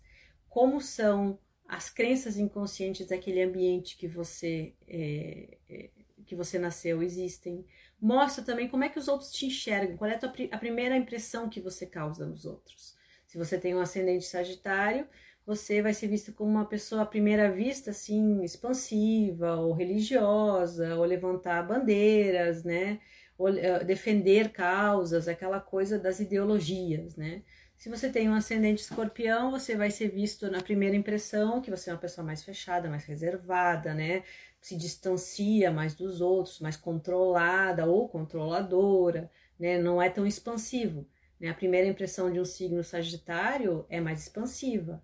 como 0.49 0.81
são 0.81 1.39
as 1.67 1.89
crenças 1.89 2.37
inconscientes 2.37 3.07
daquele 3.07 3.41
ambiente 3.41 3.97
que 3.97 4.07
você 4.07 4.73
é, 4.87 5.57
é, 5.69 5.89
que 6.25 6.35
você 6.35 6.59
nasceu 6.59 7.01
existem. 7.01 7.65
Mostra 7.99 8.43
também 8.43 8.67
como 8.67 8.83
é 8.83 8.89
que 8.89 8.99
os 8.99 9.07
outros 9.07 9.31
te 9.31 9.45
enxergam, 9.45 9.97
qual 9.97 10.09
é 10.09 10.15
a, 10.15 10.19
tua, 10.19 10.33
a 10.51 10.57
primeira 10.57 10.95
impressão 10.95 11.49
que 11.49 11.61
você 11.61 11.85
causa 11.85 12.25
nos 12.25 12.45
outros. 12.45 12.95
Se 13.25 13.37
você 13.37 13.57
tem 13.57 13.73
um 13.73 13.79
ascendente 13.79 14.25
sagitário, 14.25 15.07
você 15.45 15.81
vai 15.81 15.93
ser 15.93 16.07
visto 16.07 16.33
como 16.33 16.51
uma 16.51 16.65
pessoa 16.65 17.03
à 17.03 17.05
primeira 17.05 17.49
vista 17.49 17.91
assim 17.91 18.43
expansiva 18.43 19.55
ou 19.55 19.73
religiosa, 19.73 20.95
ou 20.95 21.05
levantar 21.05 21.65
bandeiras, 21.65 22.63
né? 22.63 22.99
Uh, 23.39 23.85
defender 23.85 24.49
causas, 24.49 25.27
aquela 25.27 25.59
coisa 25.59 25.99
das 25.99 26.19
ideologias, 26.19 27.15
né? 27.15 27.43
Se 27.77 27.89
você 27.89 28.09
tem 28.09 28.27
um 28.27 28.33
ascendente 28.33 28.81
escorpião, 28.81 29.51
você 29.51 29.75
vai 29.75 29.91
ser 29.91 30.07
visto 30.09 30.49
na 30.49 30.63
primeira 30.63 30.95
impressão 30.95 31.61
que 31.61 31.69
você 31.69 31.91
é 31.91 31.93
uma 31.93 31.99
pessoa 31.99 32.25
mais 32.25 32.43
fechada, 32.43 32.89
mais 32.89 33.05
reservada, 33.05 33.93
né? 33.93 34.23
Se 34.59 34.75
distancia 34.75 35.71
mais 35.71 35.93
dos 35.93 36.19
outros, 36.19 36.59
mais 36.59 36.75
controlada 36.75 37.85
ou 37.85 38.09
controladora, 38.09 39.29
né? 39.59 39.77
Não 39.77 40.01
é 40.01 40.09
tão 40.09 40.25
expansivo. 40.25 41.07
Né? 41.39 41.49
A 41.49 41.53
primeira 41.53 41.87
impressão 41.87 42.31
de 42.31 42.39
um 42.39 42.45
signo 42.45 42.83
Sagitário 42.83 43.85
é 43.89 43.99
mais 44.01 44.23
expansiva. 44.23 45.03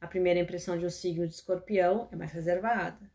A 0.00 0.06
primeira 0.06 0.40
impressão 0.40 0.78
de 0.78 0.86
um 0.86 0.90
signo 0.90 1.26
de 1.26 1.34
Escorpião 1.34 2.08
é 2.12 2.16
mais 2.16 2.32
reservada. 2.32 3.10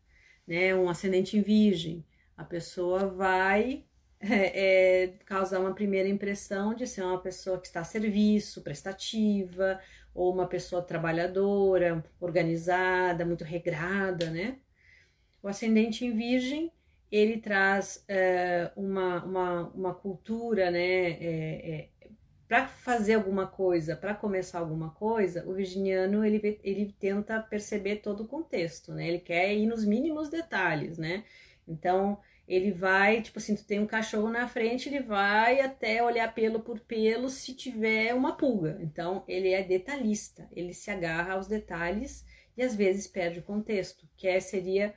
Né? 0.46 0.74
Um 0.74 0.88
ascendente 0.88 1.36
em 1.36 1.42
Virgem, 1.42 2.04
a 2.36 2.44
pessoa 2.44 3.06
vai 3.06 3.84
é, 4.20 5.04
é, 5.04 5.08
causar 5.24 5.60
uma 5.60 5.74
primeira 5.74 6.08
impressão 6.08 6.74
de 6.74 6.86
ser 6.86 7.02
uma 7.02 7.20
pessoa 7.20 7.60
que 7.60 7.66
está 7.66 7.80
a 7.80 7.84
serviço, 7.84 8.62
prestativa, 8.62 9.80
ou 10.14 10.32
uma 10.32 10.46
pessoa 10.46 10.82
trabalhadora, 10.82 12.02
organizada, 12.18 13.24
muito 13.24 13.44
regrada, 13.44 14.30
né? 14.30 14.58
O 15.42 15.48
ascendente 15.48 16.04
em 16.04 16.16
Virgem 16.16 16.72
ele 17.10 17.38
traz 17.38 18.04
é, 18.08 18.70
uma, 18.74 19.24
uma, 19.24 19.68
uma 19.68 19.94
cultura, 19.94 20.70
né? 20.70 21.10
É, 21.10 21.70
é, 21.70 21.88
para 22.48 22.66
fazer 22.66 23.14
alguma 23.14 23.46
coisa, 23.46 23.96
para 23.96 24.14
começar 24.14 24.60
alguma 24.60 24.90
coisa, 24.90 25.44
o 25.48 25.54
virginiano 25.54 26.24
ele, 26.24 26.60
ele 26.62 26.94
tenta 26.98 27.40
perceber 27.40 27.96
todo 27.96 28.22
o 28.22 28.28
contexto, 28.28 28.92
né? 28.92 29.08
Ele 29.08 29.18
quer 29.18 29.52
ir 29.54 29.66
nos 29.66 29.84
mínimos 29.84 30.28
detalhes, 30.28 30.96
né? 30.96 31.24
Então 31.66 32.18
ele 32.46 32.70
vai, 32.70 33.22
tipo 33.22 33.38
assim, 33.38 33.56
tu 33.56 33.64
tem 33.64 33.80
um 33.80 33.86
cachorro 33.86 34.30
na 34.30 34.46
frente, 34.46 34.88
ele 34.88 35.00
vai 35.00 35.60
até 35.60 36.02
olhar 36.02 36.32
pelo 36.32 36.60
por 36.60 36.78
pelo 36.80 37.28
se 37.28 37.54
tiver 37.54 38.14
uma 38.14 38.36
pulga. 38.36 38.78
Então 38.80 39.24
ele 39.26 39.50
é 39.52 39.62
detalhista, 39.62 40.48
ele 40.52 40.72
se 40.72 40.90
agarra 40.90 41.34
aos 41.34 41.48
detalhes 41.48 42.24
e 42.56 42.62
às 42.62 42.74
vezes 42.74 43.06
perde 43.06 43.40
o 43.40 43.42
contexto, 43.42 44.08
que 44.16 44.28
é, 44.28 44.38
seria 44.40 44.94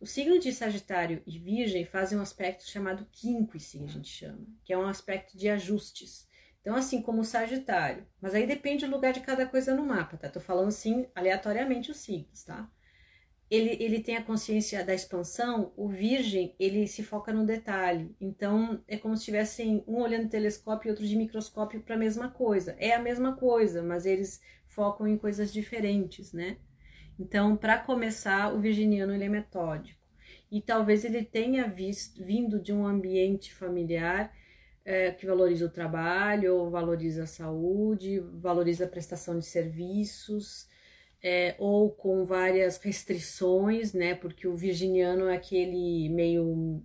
o 0.00 0.06
signo 0.06 0.38
de 0.38 0.52
Sagitário 0.52 1.22
e 1.26 1.38
Virgem 1.38 1.84
fazem 1.84 2.18
um 2.18 2.22
aspecto 2.22 2.64
chamado 2.64 3.06
quínquice, 3.10 3.82
a 3.82 3.86
gente 3.86 4.08
chama, 4.08 4.46
que 4.64 4.72
é 4.72 4.78
um 4.78 4.86
aspecto 4.86 5.36
de 5.36 5.48
ajustes. 5.48 6.26
Então, 6.60 6.74
assim 6.74 7.00
como 7.00 7.20
o 7.20 7.24
Sagitário, 7.24 8.06
mas 8.20 8.34
aí 8.34 8.46
depende 8.46 8.84
do 8.84 8.90
lugar 8.90 9.12
de 9.12 9.20
cada 9.20 9.46
coisa 9.46 9.74
no 9.74 9.86
mapa, 9.86 10.16
tá? 10.16 10.28
Tô 10.28 10.40
falando 10.40 10.68
assim 10.68 11.06
aleatoriamente 11.14 11.90
os 11.90 11.98
signos, 11.98 12.42
tá? 12.42 12.68
Ele, 13.48 13.76
ele 13.80 14.00
tem 14.00 14.16
a 14.16 14.22
consciência 14.22 14.84
da 14.84 14.92
expansão, 14.92 15.72
o 15.76 15.88
Virgem, 15.88 16.54
ele 16.58 16.86
se 16.88 17.02
foca 17.02 17.32
no 17.32 17.46
detalhe. 17.46 18.14
Então, 18.20 18.82
é 18.88 18.96
como 18.96 19.16
se 19.16 19.24
tivessem 19.24 19.84
um 19.86 20.00
olhando 20.00 20.28
telescópio 20.28 20.88
e 20.88 20.90
outro 20.90 21.06
de 21.06 21.14
microscópio 21.16 21.80
para 21.80 21.94
a 21.94 21.98
mesma 21.98 22.28
coisa. 22.28 22.74
É 22.78 22.92
a 22.92 23.00
mesma 23.00 23.36
coisa, 23.36 23.82
mas 23.82 24.04
eles 24.04 24.40
focam 24.66 25.06
em 25.06 25.16
coisas 25.16 25.52
diferentes, 25.52 26.32
né? 26.32 26.56
Então, 27.18 27.56
para 27.56 27.78
começar, 27.78 28.52
o 28.52 28.60
virginiano 28.60 29.14
ele 29.14 29.24
é 29.24 29.28
metódico. 29.28 30.00
E 30.50 30.60
talvez 30.60 31.04
ele 31.04 31.24
tenha 31.24 31.68
visto, 31.68 32.24
vindo 32.24 32.60
de 32.60 32.72
um 32.72 32.86
ambiente 32.86 33.54
familiar 33.54 34.32
é, 34.84 35.10
que 35.10 35.26
valoriza 35.26 35.66
o 35.66 35.70
trabalho, 35.70 36.70
valoriza 36.70 37.24
a 37.24 37.26
saúde, 37.26 38.20
valoriza 38.20 38.84
a 38.84 38.88
prestação 38.88 39.38
de 39.38 39.44
serviços, 39.44 40.68
é, 41.28 41.56
ou 41.58 41.90
com 41.90 42.24
várias 42.24 42.78
restrições, 42.78 43.92
né? 43.92 44.14
Porque 44.14 44.46
o 44.46 44.56
virginiano 44.56 45.28
é 45.28 45.34
aquele 45.34 46.08
meio 46.08 46.80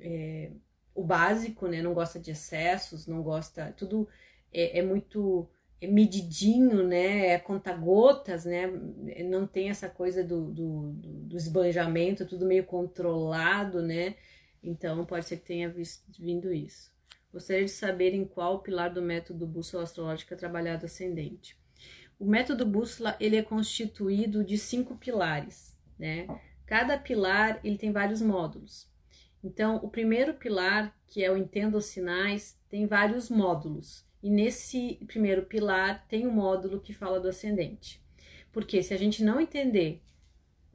é, 0.00 0.52
o 0.94 1.02
básico, 1.02 1.66
né? 1.66 1.82
Não 1.82 1.92
gosta 1.92 2.20
de 2.20 2.30
excessos, 2.30 3.08
não 3.08 3.24
gosta. 3.24 3.74
Tudo 3.76 4.08
é, 4.52 4.78
é 4.78 4.82
muito 4.82 5.48
é 5.80 5.88
medidinho, 5.88 6.86
né? 6.86 7.26
É 7.26 7.38
conta-gotas, 7.40 8.44
né? 8.44 8.68
Não 9.24 9.48
tem 9.48 9.68
essa 9.68 9.88
coisa 9.88 10.22
do, 10.22 10.52
do, 10.52 10.92
do, 10.92 11.36
esbanjamento, 11.36 12.24
tudo 12.24 12.46
meio 12.46 12.62
controlado, 12.62 13.82
né? 13.82 14.14
Então 14.62 15.04
pode 15.04 15.26
ser 15.26 15.38
que 15.38 15.46
tenha 15.46 15.68
visto, 15.68 16.04
vindo 16.22 16.52
isso. 16.52 16.92
Gostaria 17.32 17.64
de 17.64 17.70
saber 17.72 18.14
em 18.14 18.24
qual 18.24 18.62
pilar 18.62 18.94
do 18.94 19.02
método 19.02 19.44
bússola 19.44 19.82
astrológica 19.82 20.36
trabalhado 20.36 20.86
ascendente. 20.86 21.59
O 22.20 22.26
método 22.26 22.66
bússola 22.66 23.16
ele 23.18 23.36
é 23.36 23.42
constituído 23.42 24.44
de 24.44 24.58
cinco 24.58 24.94
pilares, 24.94 25.74
né? 25.98 26.26
Cada 26.66 26.98
pilar 26.98 27.58
ele 27.64 27.78
tem 27.78 27.90
vários 27.90 28.20
módulos. 28.20 28.86
Então, 29.42 29.76
o 29.76 29.88
primeiro 29.88 30.34
pilar, 30.34 30.94
que 31.06 31.24
é 31.24 31.32
o 31.32 31.36
entenda 31.36 31.78
os 31.78 31.86
sinais, 31.86 32.60
tem 32.68 32.86
vários 32.86 33.30
módulos. 33.30 34.04
E 34.22 34.28
nesse 34.28 35.00
primeiro 35.06 35.46
pilar 35.46 36.06
tem 36.08 36.26
um 36.26 36.30
módulo 36.30 36.82
que 36.82 36.92
fala 36.92 37.18
do 37.18 37.28
ascendente. 37.28 38.04
Porque 38.52 38.82
se 38.82 38.92
a 38.92 38.98
gente 38.98 39.24
não 39.24 39.40
entender 39.40 40.02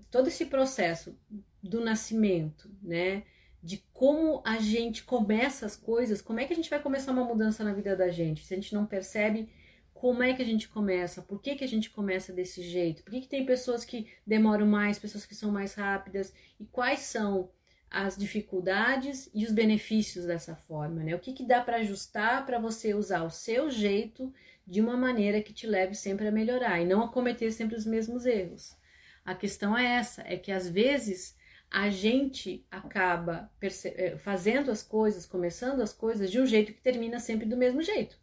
todo 0.10 0.30
esse 0.30 0.48
processo 0.48 1.16
do 1.62 1.80
nascimento, 1.80 2.72
né, 2.82 3.22
de 3.62 3.84
como 3.94 4.42
a 4.44 4.58
gente 4.58 5.04
começa 5.04 5.68
as 5.68 5.76
coisas, 5.76 6.24
como 6.24 6.40
é 6.40 6.46
que 6.46 6.54
a 6.54 6.56
gente 6.56 6.72
vai 6.72 6.82
começar 6.82 7.12
uma 7.12 7.24
mudança 7.24 7.64
na 7.64 7.72
vida 7.72 7.96
da 7.96 8.10
gente? 8.10 8.44
Se 8.44 8.56
a 8.56 8.58
gente 8.58 8.74
não 8.74 8.88
percebe 8.88 9.48
como 9.96 10.22
é 10.22 10.34
que 10.34 10.42
a 10.42 10.46
gente 10.46 10.68
começa, 10.68 11.22
por 11.22 11.42
que, 11.42 11.56
que 11.56 11.64
a 11.64 11.68
gente 11.68 11.90
começa 11.90 12.34
desse 12.34 12.62
jeito, 12.62 13.02
por 13.02 13.12
que, 13.12 13.22
que 13.22 13.30
tem 13.30 13.46
pessoas 13.46 13.86
que 13.86 14.08
demoram 14.28 14.68
mais, 14.68 15.00
pessoas 15.00 15.26
que 15.26 15.34
são 15.34 15.52
mais 15.52 15.74
rápidas, 15.74 16.34
e 16.60 16.66
quais 16.66 17.00
são 17.00 17.50
as 17.90 18.18
dificuldades 18.18 19.30
e 19.34 19.46
os 19.46 19.54
benefícios 19.54 20.26
dessa 20.26 20.54
forma, 20.54 21.02
né? 21.02 21.16
O 21.16 21.20
que, 21.20 21.32
que 21.32 21.46
dá 21.46 21.62
para 21.62 21.78
ajustar 21.78 22.46
para 22.46 22.60
você 22.60 22.94
usar 22.94 23.24
o 23.24 23.30
seu 23.30 23.72
jeito 23.72 24.34
de 24.68 24.82
uma 24.82 24.98
maneira 24.98 25.42
que 25.42 25.54
te 25.54 25.66
leve 25.66 25.96
sempre 25.96 26.28
a 26.28 26.32
melhorar 26.32 26.82
e 26.82 26.86
não 26.86 27.02
a 27.02 27.08
cometer 27.08 27.50
sempre 27.52 27.78
os 27.78 27.86
mesmos 27.86 28.26
erros. 28.26 28.76
A 29.24 29.34
questão 29.34 29.78
é 29.78 29.96
essa, 29.96 30.24
é 30.28 30.36
que 30.36 30.52
às 30.52 30.68
vezes 30.70 31.38
a 31.72 31.90
gente 31.90 32.66
acaba 32.70 33.50
eh, 33.62 34.18
fazendo 34.18 34.70
as 34.72 34.84
coisas, 34.84 35.26
começando 35.26 35.82
as 35.82 35.94
coisas 35.94 36.30
de 36.30 36.40
um 36.40 36.46
jeito 36.46 36.74
que 36.74 36.82
termina 36.82 37.20
sempre 37.20 37.46
do 37.46 37.56
mesmo 37.56 37.82
jeito. 37.82 38.20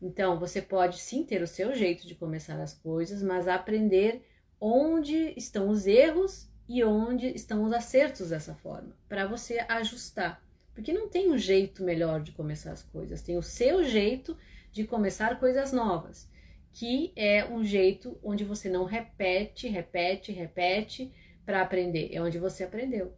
Então, 0.00 0.38
você 0.38 0.62
pode 0.62 0.98
sim 0.98 1.24
ter 1.24 1.42
o 1.42 1.46
seu 1.46 1.74
jeito 1.74 2.06
de 2.06 2.14
começar 2.14 2.60
as 2.60 2.72
coisas, 2.72 3.22
mas 3.22 3.46
aprender 3.46 4.22
onde 4.60 5.34
estão 5.36 5.68
os 5.68 5.86
erros 5.86 6.48
e 6.68 6.82
onde 6.84 7.26
estão 7.34 7.64
os 7.64 7.72
acertos 7.72 8.30
dessa 8.30 8.54
forma, 8.54 8.96
para 9.08 9.26
você 9.26 9.58
ajustar. 9.68 10.42
Porque 10.72 10.92
não 10.92 11.08
tem 11.08 11.30
um 11.30 11.36
jeito 11.36 11.82
melhor 11.82 12.22
de 12.22 12.32
começar 12.32 12.72
as 12.72 12.82
coisas, 12.82 13.22
tem 13.22 13.36
o 13.36 13.42
seu 13.42 13.84
jeito 13.84 14.36
de 14.72 14.84
começar 14.84 15.38
coisas 15.40 15.72
novas, 15.72 16.30
que 16.72 17.12
é 17.16 17.44
um 17.44 17.64
jeito 17.64 18.18
onde 18.22 18.44
você 18.44 18.68
não 18.68 18.84
repete, 18.84 19.68
repete, 19.68 20.32
repete 20.32 21.12
para 21.44 21.60
aprender, 21.60 22.10
é 22.12 22.22
onde 22.22 22.38
você 22.38 22.62
aprendeu. 22.62 23.12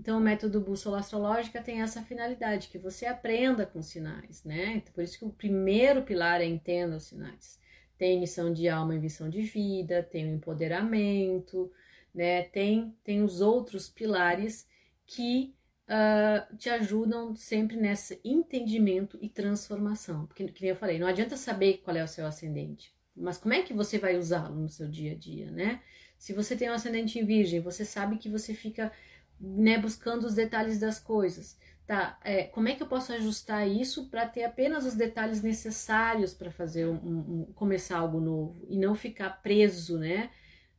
Então, 0.00 0.18
o 0.18 0.20
método 0.20 0.60
bússola 0.60 1.00
astrológica 1.00 1.60
tem 1.60 1.82
essa 1.82 2.02
finalidade, 2.02 2.68
que 2.68 2.78
você 2.78 3.04
aprenda 3.04 3.66
com 3.66 3.82
sinais, 3.82 4.44
né? 4.44 4.74
Então, 4.76 4.92
por 4.92 5.02
isso 5.02 5.18
que 5.18 5.24
o 5.24 5.30
primeiro 5.30 6.02
pilar 6.02 6.40
é 6.40 6.46
entenda 6.46 6.96
os 6.96 7.04
sinais. 7.04 7.58
Tem 7.96 8.20
missão 8.20 8.52
de 8.52 8.68
alma 8.68 8.94
e 8.94 8.98
missão 8.98 9.28
de 9.28 9.42
vida, 9.42 10.02
tem 10.02 10.24
o 10.24 10.34
empoderamento, 10.34 11.70
né? 12.14 12.44
Tem, 12.44 12.96
tem 13.02 13.22
os 13.22 13.40
outros 13.40 13.88
pilares 13.88 14.68
que 15.04 15.52
uh, 15.88 16.56
te 16.56 16.70
ajudam 16.70 17.34
sempre 17.34 17.76
nesse 17.76 18.20
entendimento 18.24 19.18
e 19.20 19.28
transformação. 19.28 20.26
Porque, 20.26 20.46
que 20.46 20.66
eu 20.66 20.76
falei, 20.76 20.98
não 21.00 21.08
adianta 21.08 21.36
saber 21.36 21.78
qual 21.78 21.96
é 21.96 22.04
o 22.04 22.08
seu 22.08 22.24
ascendente, 22.24 22.94
mas 23.16 23.36
como 23.36 23.54
é 23.54 23.62
que 23.62 23.74
você 23.74 23.98
vai 23.98 24.16
usá-lo 24.16 24.54
no 24.54 24.68
seu 24.68 24.88
dia 24.88 25.12
a 25.12 25.16
dia, 25.16 25.50
né? 25.50 25.82
Se 26.16 26.32
você 26.32 26.56
tem 26.56 26.68
um 26.68 26.74
ascendente 26.74 27.18
em 27.18 27.24
virgem, 27.24 27.60
você 27.60 27.84
sabe 27.84 28.18
que 28.18 28.28
você 28.28 28.52
fica 28.52 28.92
né, 29.40 29.78
buscando 29.78 30.26
os 30.26 30.34
detalhes 30.34 30.78
das 30.78 30.98
coisas. 30.98 31.56
Tá, 31.86 32.18
é, 32.22 32.44
como 32.44 32.68
é 32.68 32.74
que 32.74 32.82
eu 32.82 32.86
posso 32.86 33.12
ajustar 33.12 33.66
isso 33.66 34.10
para 34.10 34.26
ter 34.26 34.44
apenas 34.44 34.84
os 34.84 34.94
detalhes 34.94 35.42
necessários 35.42 36.34
para 36.34 36.50
fazer 36.50 36.86
um, 36.86 36.94
um, 36.94 37.52
começar 37.54 37.98
algo 37.98 38.20
novo 38.20 38.66
e 38.68 38.76
não 38.76 38.94
ficar 38.94 39.42
preso, 39.42 39.98
né? 39.98 40.30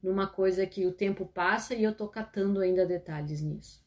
numa 0.02 0.28
coisa 0.28 0.66
que 0.66 0.86
o 0.86 0.94
tempo 0.94 1.26
passa 1.26 1.76
e 1.76 1.84
eu 1.84 1.94
tô 1.94 2.08
catando 2.08 2.62
ainda 2.62 2.86
detalhes 2.86 3.42
nisso. 3.42 3.84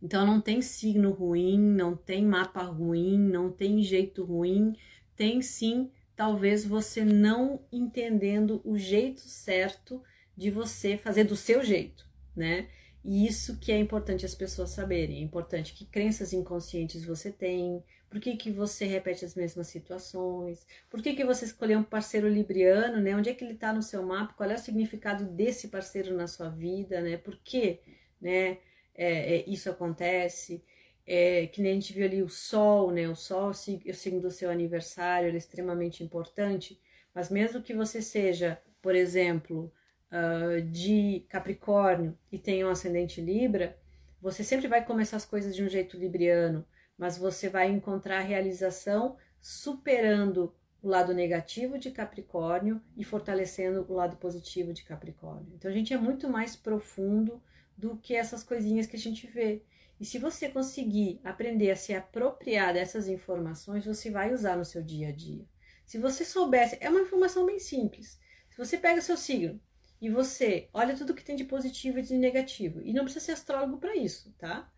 Então 0.00 0.26
não 0.26 0.40
tem 0.40 0.60
signo 0.62 1.10
ruim, 1.10 1.58
não 1.58 1.96
tem 1.96 2.24
mapa 2.24 2.62
ruim, 2.62 3.18
não 3.18 3.50
tem 3.50 3.82
jeito 3.82 4.24
ruim, 4.24 4.76
tem 5.14 5.40
sim, 5.40 5.90
talvez 6.16 6.64
você 6.64 7.04
não 7.04 7.60
entendendo 7.70 8.60
o 8.64 8.76
jeito 8.76 9.20
certo 9.20 10.02
de 10.36 10.50
você 10.50 10.96
fazer 10.96 11.24
do 11.24 11.36
seu 11.36 11.62
jeito, 11.62 12.06
né? 12.34 12.68
E 13.04 13.26
isso 13.26 13.58
que 13.58 13.72
é 13.72 13.78
importante 13.78 14.24
as 14.24 14.34
pessoas 14.34 14.70
saberem. 14.70 15.18
É 15.18 15.20
importante 15.20 15.74
que 15.74 15.84
crenças 15.84 16.32
inconscientes 16.32 17.04
você 17.04 17.32
tem, 17.32 17.82
por 18.08 18.20
que, 18.20 18.36
que 18.36 18.50
você 18.50 18.84
repete 18.84 19.24
as 19.24 19.34
mesmas 19.34 19.68
situações, 19.68 20.66
por 20.90 21.02
que, 21.02 21.14
que 21.14 21.24
você 21.24 21.46
escolheu 21.46 21.78
um 21.80 21.82
parceiro 21.82 22.28
libriano, 22.28 23.00
né? 23.00 23.16
Onde 23.16 23.30
é 23.30 23.34
que 23.34 23.42
ele 23.42 23.54
está 23.54 23.72
no 23.72 23.82
seu 23.82 24.02
mapa, 24.02 24.34
qual 24.34 24.50
é 24.50 24.54
o 24.54 24.58
significado 24.58 25.24
desse 25.24 25.68
parceiro 25.68 26.14
na 26.14 26.26
sua 26.26 26.48
vida, 26.48 27.00
né? 27.00 27.16
Por 27.16 27.36
que 27.38 27.80
né, 28.20 28.58
é, 28.94 29.36
é, 29.36 29.44
isso 29.48 29.70
acontece? 29.70 30.62
É, 31.04 31.48
que 31.48 31.60
nem 31.60 31.72
a 31.72 31.74
gente 31.74 31.92
viu 31.92 32.04
ali 32.04 32.22
o 32.22 32.28
sol, 32.28 32.92
né? 32.92 33.08
O 33.08 33.16
sol, 33.16 33.50
o 33.50 33.54
signo 33.54 34.20
do 34.20 34.30
seu 34.30 34.50
aniversário, 34.50 35.28
ele 35.28 35.36
é 35.36 35.38
extremamente 35.38 36.04
importante, 36.04 36.78
mas 37.14 37.30
mesmo 37.30 37.62
que 37.62 37.74
você 37.74 38.00
seja, 38.00 38.60
por 38.80 38.94
exemplo, 38.94 39.72
uh, 40.12 40.60
de 40.62 41.24
Capricórnio 41.28 42.16
e 42.30 42.38
tem 42.38 42.64
um 42.64 42.68
ascendente 42.68 43.20
Libra, 43.20 43.76
você 44.20 44.44
sempre 44.44 44.68
vai 44.68 44.84
começar 44.84 45.16
as 45.16 45.24
coisas 45.24 45.56
de 45.56 45.64
um 45.64 45.68
jeito 45.68 45.96
libriano, 45.96 46.64
mas 46.96 47.18
você 47.18 47.48
vai 47.48 47.70
encontrar 47.70 48.20
realização 48.20 49.16
superando 49.40 50.54
o 50.80 50.88
lado 50.88 51.14
negativo 51.14 51.78
de 51.78 51.90
Capricórnio 51.90 52.80
e 52.96 53.02
fortalecendo 53.02 53.84
o 53.88 53.94
lado 53.94 54.16
positivo 54.16 54.72
de 54.72 54.84
Capricórnio. 54.84 55.52
Então 55.54 55.70
a 55.70 55.74
gente 55.74 55.92
é 55.92 55.96
muito 55.96 56.28
mais 56.28 56.54
profundo 56.54 57.42
do 57.76 57.96
que 57.96 58.14
essas 58.14 58.44
coisinhas 58.44 58.86
que 58.86 58.96
a 58.96 58.98
gente 58.98 59.26
vê. 59.26 59.62
E 59.98 60.04
se 60.04 60.18
você 60.18 60.48
conseguir 60.48 61.20
aprender 61.24 61.70
a 61.70 61.76
se 61.76 61.94
apropriar 61.94 62.74
dessas 62.74 63.08
informações, 63.08 63.84
você 63.84 64.10
vai 64.10 64.32
usar 64.32 64.56
no 64.56 64.64
seu 64.64 64.82
dia 64.82 65.08
a 65.08 65.12
dia. 65.12 65.44
Se 65.86 65.98
você 65.98 66.24
soubesse, 66.24 66.76
é 66.80 66.88
uma 66.90 67.00
informação 67.00 67.46
bem 67.46 67.58
simples. 67.58 68.20
Se 68.50 68.58
você 68.58 68.76
pega 68.76 69.00
seu 69.00 69.16
signo 69.16 69.60
e 70.02 70.10
você 70.10 70.68
olha 70.72 70.96
tudo 70.96 71.14
que 71.14 71.22
tem 71.22 71.36
de 71.36 71.44
positivo 71.44 72.00
e 72.00 72.02
de 72.02 72.14
negativo, 72.14 72.82
e 72.82 72.92
não 72.92 73.04
precisa 73.04 73.24
ser 73.24 73.32
astrólogo 73.32 73.78
para 73.78 73.94
isso, 73.94 74.34
tá? 74.36 74.68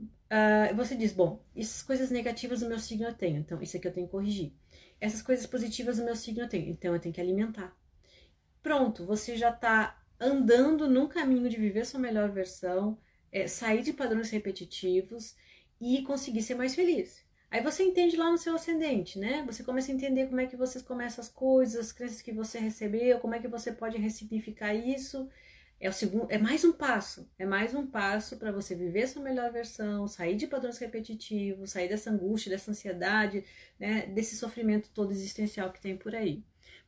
Uh, 0.00 0.74
você 0.74 0.96
diz, 0.96 1.12
bom, 1.12 1.40
essas 1.54 1.84
coisas 1.84 2.10
negativas 2.10 2.58
do 2.58 2.68
meu 2.68 2.80
signo 2.80 3.06
eu 3.06 3.14
tenho, 3.14 3.38
então 3.38 3.62
isso 3.62 3.76
aqui 3.76 3.86
eu 3.86 3.92
tenho 3.92 4.08
que 4.08 4.10
corrigir. 4.10 4.52
Essas 5.00 5.22
coisas 5.22 5.46
positivas 5.46 5.98
do 5.98 6.04
meu 6.04 6.16
signo 6.16 6.42
eu 6.42 6.48
tenho, 6.48 6.68
então 6.68 6.92
eu 6.92 7.00
tenho 7.00 7.14
que 7.14 7.20
alimentar. 7.20 7.76
Pronto, 8.60 9.06
você 9.06 9.36
já 9.36 9.50
está 9.50 10.02
andando 10.18 10.90
num 10.90 11.06
caminho 11.06 11.48
de 11.48 11.56
viver 11.56 11.86
sua 11.86 12.00
melhor 12.00 12.32
versão, 12.32 12.98
é, 13.30 13.46
sair 13.46 13.82
de 13.82 13.92
padrões 13.92 14.30
repetitivos 14.30 15.36
e 15.80 16.02
conseguir 16.02 16.42
ser 16.42 16.56
mais 16.56 16.74
feliz. 16.74 17.24
Aí 17.50 17.62
você 17.62 17.82
entende 17.84 18.16
lá 18.16 18.30
no 18.30 18.38
seu 18.38 18.54
ascendente, 18.54 19.18
né? 19.18 19.44
Você 19.46 19.62
começa 19.62 19.90
a 19.90 19.94
entender 19.94 20.26
como 20.26 20.40
é 20.40 20.46
que 20.46 20.56
você 20.56 20.80
começa 20.80 21.20
as 21.20 21.28
coisas, 21.28 21.86
as 21.86 21.92
crenças 21.92 22.20
que 22.20 22.32
você 22.32 22.58
recebeu, 22.58 23.20
como 23.20 23.34
é 23.34 23.38
que 23.38 23.48
você 23.48 23.72
pode 23.72 23.98
ressignificar 23.98 24.74
isso. 24.74 25.28
É 25.78 25.88
o 25.88 25.92
segundo, 25.92 26.26
é 26.30 26.38
mais 26.38 26.64
um 26.64 26.72
passo, 26.72 27.28
é 27.38 27.44
mais 27.44 27.74
um 27.74 27.86
passo 27.86 28.38
para 28.38 28.50
você 28.50 28.74
viver 28.74 29.06
sua 29.06 29.22
melhor 29.22 29.52
versão, 29.52 30.08
sair 30.08 30.34
de 30.34 30.46
padrões 30.46 30.78
repetitivos, 30.78 31.72
sair 31.72 31.88
dessa 31.88 32.10
angústia, 32.10 32.50
dessa 32.50 32.70
ansiedade, 32.70 33.44
né, 33.78 34.06
desse 34.06 34.36
sofrimento 34.36 34.88
todo 34.94 35.12
existencial 35.12 35.70
que 35.70 35.80
tem 35.80 35.94
por 35.96 36.14
aí. 36.14 36.42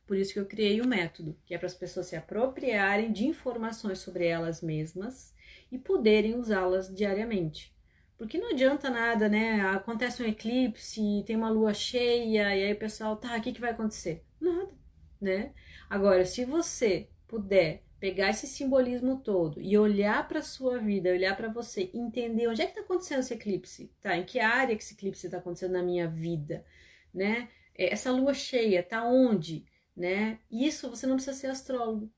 Por 0.07 0.17
isso 0.17 0.33
que 0.33 0.39
eu 0.39 0.45
criei 0.47 0.81
o 0.81 0.85
um 0.85 0.87
método, 0.87 1.37
que 1.45 1.53
é 1.53 1.57
para 1.57 1.67
as 1.67 1.75
pessoas 1.75 2.07
se 2.07 2.15
apropriarem 2.15 3.11
de 3.11 3.27
informações 3.27 3.99
sobre 3.99 4.25
elas 4.25 4.59
mesmas 4.59 5.35
e 5.71 5.77
poderem 5.77 6.33
usá-las 6.33 6.93
diariamente. 6.93 7.71
Porque 8.19 8.37
não 8.37 8.49
adianta 8.49 8.89
nada, 8.89 9.29
né? 9.29 9.61
Acontece 9.61 10.21
um 10.21 10.27
eclipse, 10.27 11.23
tem 11.25 11.37
uma 11.37 11.49
lua 11.49 11.73
cheia, 11.73 12.53
e 12.53 12.65
aí 12.65 12.73
o 12.73 12.77
pessoal, 12.77 13.15
tá, 13.15 13.37
o 13.37 13.41
que, 13.41 13.53
que 13.53 13.61
vai 13.61 13.71
acontecer? 13.71 14.25
Nada, 14.41 14.73
né? 15.21 15.53
Agora, 15.89 16.25
se 16.25 16.43
você 16.43 17.07
puder 17.25 17.81
pegar 17.97 18.29
esse 18.29 18.45
simbolismo 18.45 19.21
todo 19.21 19.61
e 19.61 19.77
olhar 19.77 20.27
para 20.27 20.41
sua 20.41 20.79
vida, 20.79 21.09
olhar 21.09 21.35
para 21.37 21.47
você, 21.47 21.89
entender 21.93 22.49
onde 22.49 22.61
é 22.61 22.65
que 22.65 22.71
está 22.71 22.81
acontecendo 22.81 23.21
esse 23.21 23.33
eclipse, 23.33 23.89
tá? 24.01 24.17
Em 24.17 24.25
que 24.25 24.37
área 24.37 24.75
que 24.75 24.83
esse 24.83 24.95
eclipse 24.95 25.25
está 25.25 25.37
acontecendo 25.37 25.71
na 25.71 25.83
minha 25.83 26.07
vida, 26.09 26.65
né? 27.13 27.47
É, 27.73 27.93
essa 27.93 28.11
lua 28.11 28.33
cheia 28.33 28.83
tá 28.83 29.05
onde, 29.05 29.65
né? 29.95 30.39
Isso 30.51 30.89
você 30.89 31.07
não 31.07 31.15
precisa 31.15 31.37
ser 31.37 31.47
astrólogo, 31.47 32.11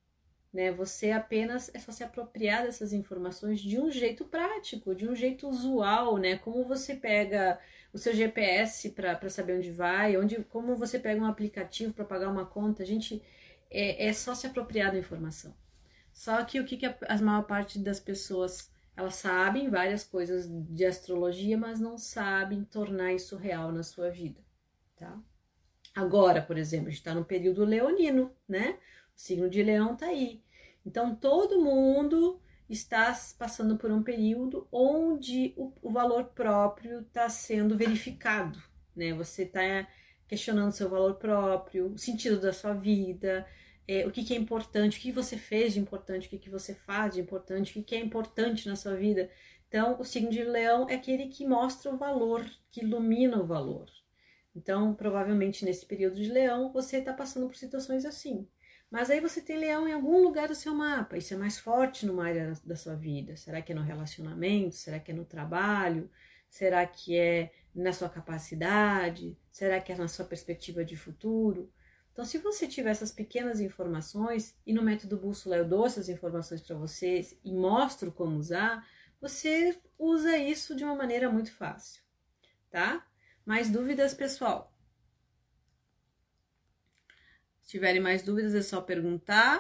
né? 0.54 0.72
Você 0.72 1.12
apenas 1.12 1.70
é 1.74 1.80
só 1.80 1.92
se 1.92 2.04
apropriar 2.04 2.64
dessas 2.64 2.94
informações 2.94 3.60
de 3.60 3.80
um 3.80 3.92
jeito 3.92 4.26
prático, 4.26 4.94
de 4.94 5.08
um 5.08 5.16
jeito 5.16 5.48
usual, 5.48 6.18
né? 6.18 6.38
Como 6.38 6.66
você 6.66 6.96
pega 6.96 7.60
o 7.94 7.98
seu 7.98 8.14
GPS 8.14 8.90
para 8.92 9.30
saber 9.30 9.58
onde 9.58 9.72
vai, 9.72 10.18
onde, 10.18 10.44
como 10.46 10.76
você 10.76 11.00
pega 11.00 11.22
um 11.22 11.26
aplicativo 11.26 11.94
para 11.94 12.06
pagar 12.06 12.30
uma 12.30 12.46
conta, 12.46 12.84
a 12.84 12.86
gente 12.86 13.22
é, 13.70 14.08
é, 14.08 14.14
só 14.14 14.36
se 14.36 14.48
apropriar 14.48 14.92
da 14.92 15.00
informação. 15.00 15.54
Só 16.14 16.44
que 16.44 16.60
o 16.60 16.66
que, 16.66 16.78
que 16.78 16.86
a, 16.86 16.98
a 17.08 17.18
maior 17.22 17.44
parte 17.44 17.80
das 17.80 18.00
pessoas 18.00 18.70
elas 18.96 19.16
sabem 19.16 19.70
várias 19.70 20.04
coisas 20.04 20.48
de 20.48 20.86
astrologia, 20.86 21.58
mas 21.58 21.80
não 21.80 21.98
sabem 21.98 22.64
tornar 22.64 23.14
isso 23.14 23.38
real 23.38 23.72
na 23.72 23.84
sua 23.84 24.10
vida, 24.10 24.42
tá? 24.98 25.18
Agora, 25.96 26.42
por 26.42 26.58
exemplo, 26.58 26.88
a 26.88 26.90
gente 26.90 27.00
está 27.00 27.14
no 27.14 27.26
período 27.26 27.66
leonino, 27.66 28.34
né? 28.48 28.78
O 29.16 29.20
signo 29.20 29.50
de 29.50 29.62
leão 29.62 29.96
tá 29.96 30.08
aí. 30.08 30.44
Então, 30.86 31.16
todo 31.16 31.62
mundo 31.62 32.40
está 32.70 33.14
passando 33.38 33.78
por 33.78 33.92
um 33.92 34.02
período 34.02 34.68
onde 34.72 35.54
o, 35.58 35.74
o 35.82 35.92
valor 35.92 36.26
próprio 36.26 37.02
está 37.02 37.30
sendo 37.30 37.78
verificado, 37.78 38.62
né? 38.96 39.14
Você 39.14 39.44
está 39.44 39.88
questionando 40.28 40.72
seu 40.72 40.90
valor 40.90 41.16
próprio, 41.16 41.88
o 41.88 41.98
sentido 41.98 42.40
da 42.40 42.54
sua 42.54 42.74
vida, 42.74 43.46
é, 43.88 44.08
o 44.08 44.12
que, 44.12 44.24
que, 44.24 44.34
é 44.34 44.38
importante, 44.38 44.98
o 44.98 45.02
que 45.02 45.12
você 45.12 45.38
fez 45.38 45.74
de 45.74 45.80
importante, 45.80 46.28
o 46.28 46.30
que, 46.30 46.38
que 46.38 46.50
você 46.50 46.74
faz 46.74 47.16
de 47.16 47.20
importante, 47.20 47.72
o 47.72 47.74
que, 47.74 47.84
que 47.84 47.96
é 47.96 48.00
importante 48.00 48.68
na 48.68 48.78
sua 48.78 48.96
vida. 48.96 49.30
Então, 49.68 50.00
o 50.00 50.06
signo 50.06 50.30
de 50.30 50.44
leão 50.44 50.90
é 50.90 50.96
aquele 50.96 51.28
que 51.28 51.46
mostra 51.46 51.94
o 51.94 51.98
valor, 51.98 52.46
que 52.72 52.82
ilumina 52.82 53.42
o 53.42 53.46
valor. 53.46 53.90
Então, 54.56 54.94
provavelmente 54.94 55.66
nesse 55.66 55.86
período 55.86 56.16
de 56.16 56.32
leão, 56.32 56.72
você 56.72 56.98
está 56.98 57.14
passando 57.14 57.48
por 57.48 57.56
situações 57.56 58.06
assim. 58.06 58.48
Mas 58.92 59.10
aí 59.10 59.22
você 59.22 59.42
tem 59.42 59.58
leão 59.58 59.88
em 59.88 59.94
algum 59.94 60.22
lugar 60.22 60.50
do 60.50 60.56
seu 60.56 60.76
mapa, 60.76 61.18
isso 61.18 61.34
é 61.34 61.38
mais 61.38 61.58
forte 61.58 62.06
numa 62.06 62.26
área 62.26 62.54
da 62.66 62.76
sua 62.76 62.94
vida. 62.94 63.38
Será 63.38 63.62
que 63.62 63.72
é 63.72 63.76
no 63.76 63.82
relacionamento? 63.82 64.76
Será 64.76 65.00
que 65.00 65.12
é 65.12 65.14
no 65.14 65.24
trabalho? 65.24 66.12
Será 66.50 66.86
que 66.86 67.18
é 67.18 67.54
na 67.74 67.94
sua 67.94 68.10
capacidade? 68.10 69.38
Será 69.50 69.80
que 69.80 69.94
é 69.94 69.96
na 69.96 70.10
sua 70.10 70.26
perspectiva 70.26 70.84
de 70.84 70.98
futuro? 70.98 71.72
Então, 72.12 72.26
se 72.26 72.38
você 72.40 72.68
tiver 72.68 72.92
essas 72.92 73.14
pequenas 73.14 73.62
informações, 73.62 74.54
e 74.68 74.74
no 74.74 74.84
método 74.84 75.18
bússola 75.18 75.56
eu 75.56 75.66
dou 75.66 75.86
essas 75.86 76.10
informações 76.10 76.60
para 76.60 76.76
vocês 76.76 77.40
e 77.46 77.54
mostro 77.54 78.12
como 78.12 78.36
usar, 78.38 78.86
você 79.22 79.80
usa 79.98 80.38
isso 80.38 80.76
de 80.76 80.84
uma 80.84 80.96
maneira 80.96 81.32
muito 81.32 81.54
fácil, 81.54 82.04
tá? 82.70 83.08
Mais 83.46 83.70
dúvidas, 83.70 84.14
pessoal? 84.14 84.72
Se 87.61 87.61
tiverem 87.72 88.02
mais 88.02 88.22
dúvidas, 88.22 88.54
é 88.54 88.62
só 88.62 88.82
perguntar, 88.82 89.58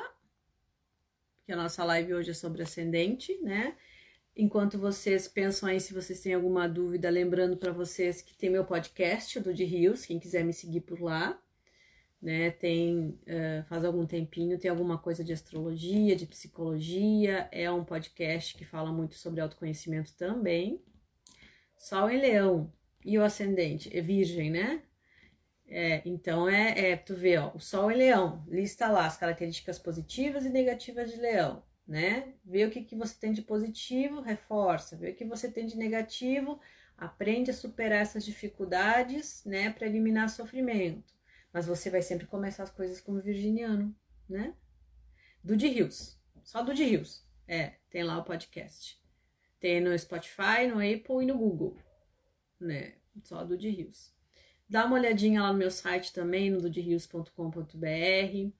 porque 1.37 1.53
a 1.53 1.55
nossa 1.55 1.81
live 1.85 2.13
hoje 2.13 2.31
é 2.31 2.33
sobre 2.33 2.61
ascendente, 2.61 3.39
né? 3.41 3.77
Enquanto 4.35 4.77
vocês 4.77 5.29
pensam 5.29 5.69
aí 5.69 5.79
se 5.79 5.93
vocês 5.93 6.19
têm 6.19 6.33
alguma 6.33 6.67
dúvida, 6.67 7.09
lembrando 7.09 7.55
para 7.55 7.71
vocês 7.71 8.21
que 8.21 8.35
tem 8.35 8.49
meu 8.49 8.65
podcast 8.65 9.39
do 9.39 9.53
de 9.53 9.63
Rios, 9.63 10.05
quem 10.05 10.19
quiser 10.19 10.43
me 10.43 10.51
seguir 10.51 10.81
por 10.81 11.01
lá, 11.01 11.41
né? 12.21 12.51
Tem 12.51 13.17
uh, 13.21 13.63
faz 13.69 13.85
algum 13.85 14.05
tempinho, 14.05 14.59
tem 14.59 14.69
alguma 14.69 14.97
coisa 14.97 15.23
de 15.23 15.31
astrologia, 15.31 16.13
de 16.13 16.25
psicologia, 16.25 17.47
é 17.49 17.71
um 17.71 17.85
podcast 17.85 18.57
que 18.57 18.65
fala 18.65 18.91
muito 18.91 19.15
sobre 19.15 19.39
autoconhecimento 19.39 20.13
também. 20.15 20.83
Sol 21.77 22.09
em 22.09 22.19
Leão 22.19 22.73
e 23.05 23.17
o 23.17 23.23
ascendente 23.23 23.89
é 23.97 24.01
Virgem, 24.01 24.51
né? 24.51 24.83
É, 25.73 26.01
então 26.03 26.49
é, 26.49 26.91
é, 26.91 26.97
tu 26.97 27.15
vê, 27.15 27.37
ó, 27.37 27.49
o 27.55 27.59
Sol 27.59 27.89
em 27.89 27.95
Leão, 27.95 28.45
lista 28.49 28.89
lá 28.89 29.05
as 29.05 29.15
características 29.15 29.79
positivas 29.79 30.45
e 30.45 30.49
negativas 30.49 31.09
de 31.09 31.15
Leão, 31.15 31.63
né? 31.87 32.33
Vê 32.43 32.65
o 32.65 32.69
que, 32.69 32.83
que 32.83 32.93
você 32.93 33.17
tem 33.17 33.31
de 33.31 33.41
positivo, 33.41 34.19
reforça, 34.19 34.97
vê 34.97 35.11
o 35.11 35.15
que 35.15 35.23
você 35.23 35.49
tem 35.49 35.65
de 35.65 35.77
negativo, 35.77 36.59
aprende 36.97 37.51
a 37.51 37.53
superar 37.53 38.01
essas 38.01 38.25
dificuldades, 38.25 39.45
né, 39.45 39.69
para 39.71 39.87
eliminar 39.87 40.29
sofrimento. 40.29 41.13
Mas 41.53 41.67
você 41.67 41.89
vai 41.89 42.01
sempre 42.01 42.27
começar 42.27 42.63
as 42.63 42.69
coisas 42.69 42.99
como 42.99 43.21
virginiano, 43.21 43.95
né? 44.27 44.53
Do 45.41 45.55
de 45.55 45.69
Rios, 45.69 46.19
só 46.43 46.61
do 46.61 46.73
de 46.73 46.83
Rios. 46.83 47.25
É, 47.47 47.75
tem 47.89 48.03
lá 48.03 48.17
o 48.17 48.25
podcast. 48.25 49.01
Tem 49.57 49.79
no 49.79 49.97
Spotify, 49.97 50.67
no 50.67 50.79
Apple 50.79 51.23
e 51.23 51.25
no 51.25 51.37
Google, 51.37 51.77
né? 52.59 52.95
Só 53.23 53.45
do 53.45 53.57
de 53.57 53.69
Rios. 53.69 54.13
Dá 54.71 54.85
uma 54.85 54.95
olhadinha 54.95 55.41
lá 55.41 55.51
no 55.51 55.59
meu 55.59 55.69
site 55.69 56.13
também, 56.13 56.49
no 56.49 56.61
dudirios.com.br. 56.61 58.51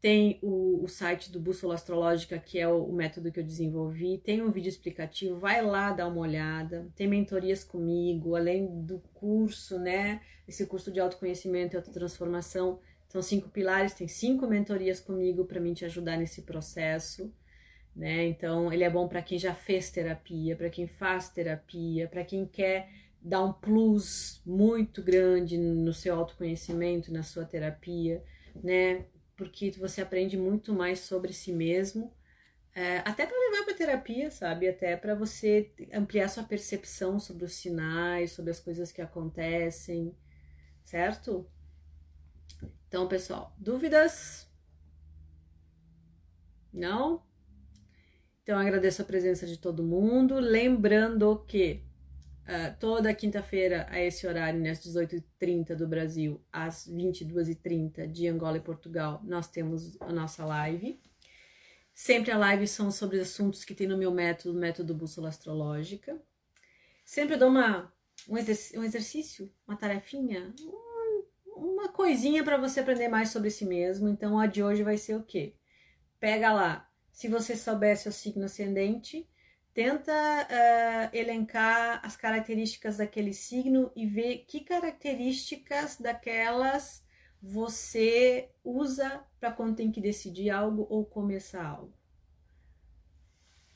Tem 0.00 0.36
o, 0.42 0.82
o, 0.82 0.88
site 0.88 1.30
do 1.30 1.38
Bússola 1.38 1.76
Astrológica, 1.76 2.40
que 2.40 2.58
é 2.58 2.66
o, 2.66 2.82
o, 2.82 2.92
método 2.92 3.30
que 3.30 3.38
eu 3.38 3.44
desenvolvi. 3.44 4.18
Tem 4.18 4.42
um 4.42 4.50
vídeo 4.50 4.68
explicativo, 4.68 5.38
vai 5.38 5.62
lá 5.62 5.92
dar 5.92 6.08
uma 6.08 6.22
olhada. 6.22 6.90
Tem 6.96 7.06
mentorias 7.06 7.62
comigo, 7.62 8.34
além 8.34 8.82
do 8.82 8.98
curso, 9.14 9.78
né? 9.78 10.20
Esse 10.48 10.66
curso 10.66 10.90
de 10.90 10.98
autoconhecimento 10.98 11.76
e 11.76 11.76
autotransformação. 11.76 12.80
São 13.06 13.22
cinco 13.22 13.48
pilares, 13.48 13.94
tem 13.94 14.08
cinco 14.08 14.44
mentorias 14.44 14.98
comigo 14.98 15.44
para 15.44 15.60
mim 15.60 15.72
te 15.72 15.84
ajudar 15.84 16.16
nesse 16.16 16.42
processo. 16.42 17.32
Né? 17.94 18.26
Então, 18.26 18.72
ele 18.72 18.82
é 18.82 18.90
bom 18.90 19.06
para 19.06 19.22
quem 19.22 19.38
já 19.38 19.54
fez 19.54 19.88
terapia, 19.88 20.56
para 20.56 20.68
quem 20.68 20.88
faz 20.88 21.28
terapia, 21.28 22.08
para 22.08 22.24
quem 22.24 22.44
quer 22.44 22.88
dá 23.20 23.42
um 23.42 23.52
plus 23.52 24.40
muito 24.46 25.02
grande 25.02 25.58
no 25.58 25.92
seu 25.92 26.14
autoconhecimento, 26.14 27.12
na 27.12 27.22
sua 27.22 27.44
terapia, 27.44 28.22
né? 28.62 29.06
Porque 29.36 29.70
você 29.72 30.00
aprende 30.00 30.36
muito 30.36 30.72
mais 30.72 31.00
sobre 31.00 31.32
si 31.32 31.52
mesmo, 31.52 32.12
é, 32.74 32.98
até 32.98 33.26
para 33.26 33.36
levar 33.36 33.64
para 33.64 33.74
terapia, 33.74 34.30
sabe? 34.30 34.68
Até 34.68 34.96
para 34.96 35.14
você 35.14 35.72
ampliar 35.92 36.28
sua 36.28 36.44
percepção 36.44 37.18
sobre 37.18 37.44
os 37.44 37.54
sinais, 37.54 38.32
sobre 38.32 38.50
as 38.52 38.60
coisas 38.60 38.92
que 38.92 39.02
acontecem, 39.02 40.16
certo? 40.84 41.50
Então, 42.86 43.08
pessoal, 43.08 43.54
dúvidas? 43.58 44.48
Não? 46.72 47.22
Então, 48.42 48.58
agradeço 48.58 49.02
a 49.02 49.04
presença 49.04 49.46
de 49.46 49.58
todo 49.58 49.82
mundo. 49.82 50.38
Lembrando 50.38 51.44
que 51.46 51.82
Uh, 52.48 52.74
toda 52.80 53.12
quinta-feira, 53.12 53.86
a 53.90 54.00
esse 54.00 54.26
horário, 54.26 54.58
às 54.70 54.80
18h30 54.80 55.74
do 55.74 55.86
Brasil, 55.86 56.42
às 56.50 56.88
22h30 56.88 58.10
de 58.10 58.26
Angola 58.26 58.56
e 58.56 58.62
Portugal, 58.62 59.20
nós 59.22 59.48
temos 59.48 60.00
a 60.00 60.10
nossa 60.10 60.46
live. 60.46 60.98
Sempre 61.92 62.30
a 62.30 62.38
live 62.38 62.66
são 62.66 62.90
sobre 62.90 63.20
assuntos 63.20 63.66
que 63.66 63.74
tem 63.74 63.86
no 63.86 63.98
meu 63.98 64.10
método, 64.10 64.58
método 64.58 64.94
bússola 64.94 65.28
astrológica. 65.28 66.18
Sempre 67.04 67.34
eu 67.34 67.38
dou 67.38 67.50
uma, 67.50 67.92
um, 68.26 68.38
exerc 68.38 68.78
um 68.78 68.82
exercício, 68.82 69.52
uma 69.66 69.76
tarefinha, 69.76 70.54
um, 70.58 71.24
uma 71.54 71.88
coisinha 71.90 72.42
para 72.42 72.56
você 72.56 72.80
aprender 72.80 73.08
mais 73.08 73.28
sobre 73.28 73.50
si 73.50 73.66
mesmo. 73.66 74.08
Então, 74.08 74.38
a 74.38 74.46
de 74.46 74.62
hoje 74.62 74.82
vai 74.82 74.96
ser 74.96 75.16
o 75.16 75.22
quê? 75.22 75.54
Pega 76.18 76.50
lá, 76.50 76.88
se 77.12 77.28
você 77.28 77.54
soubesse 77.54 78.08
o 78.08 78.12
signo 78.12 78.46
ascendente, 78.46 79.28
Tenta 79.78 80.12
uh, 80.12 81.16
elencar 81.16 82.00
as 82.04 82.16
características 82.16 82.96
daquele 82.96 83.32
signo 83.32 83.92
e 83.94 84.06
ver 84.06 84.38
que 84.38 84.64
características 84.64 85.96
daquelas 85.98 87.06
você 87.40 88.50
usa 88.64 89.24
para 89.38 89.52
quando 89.52 89.76
tem 89.76 89.92
que 89.92 90.00
decidir 90.00 90.50
algo 90.50 90.84
ou 90.90 91.04
começar 91.04 91.64
algo. 91.64 91.94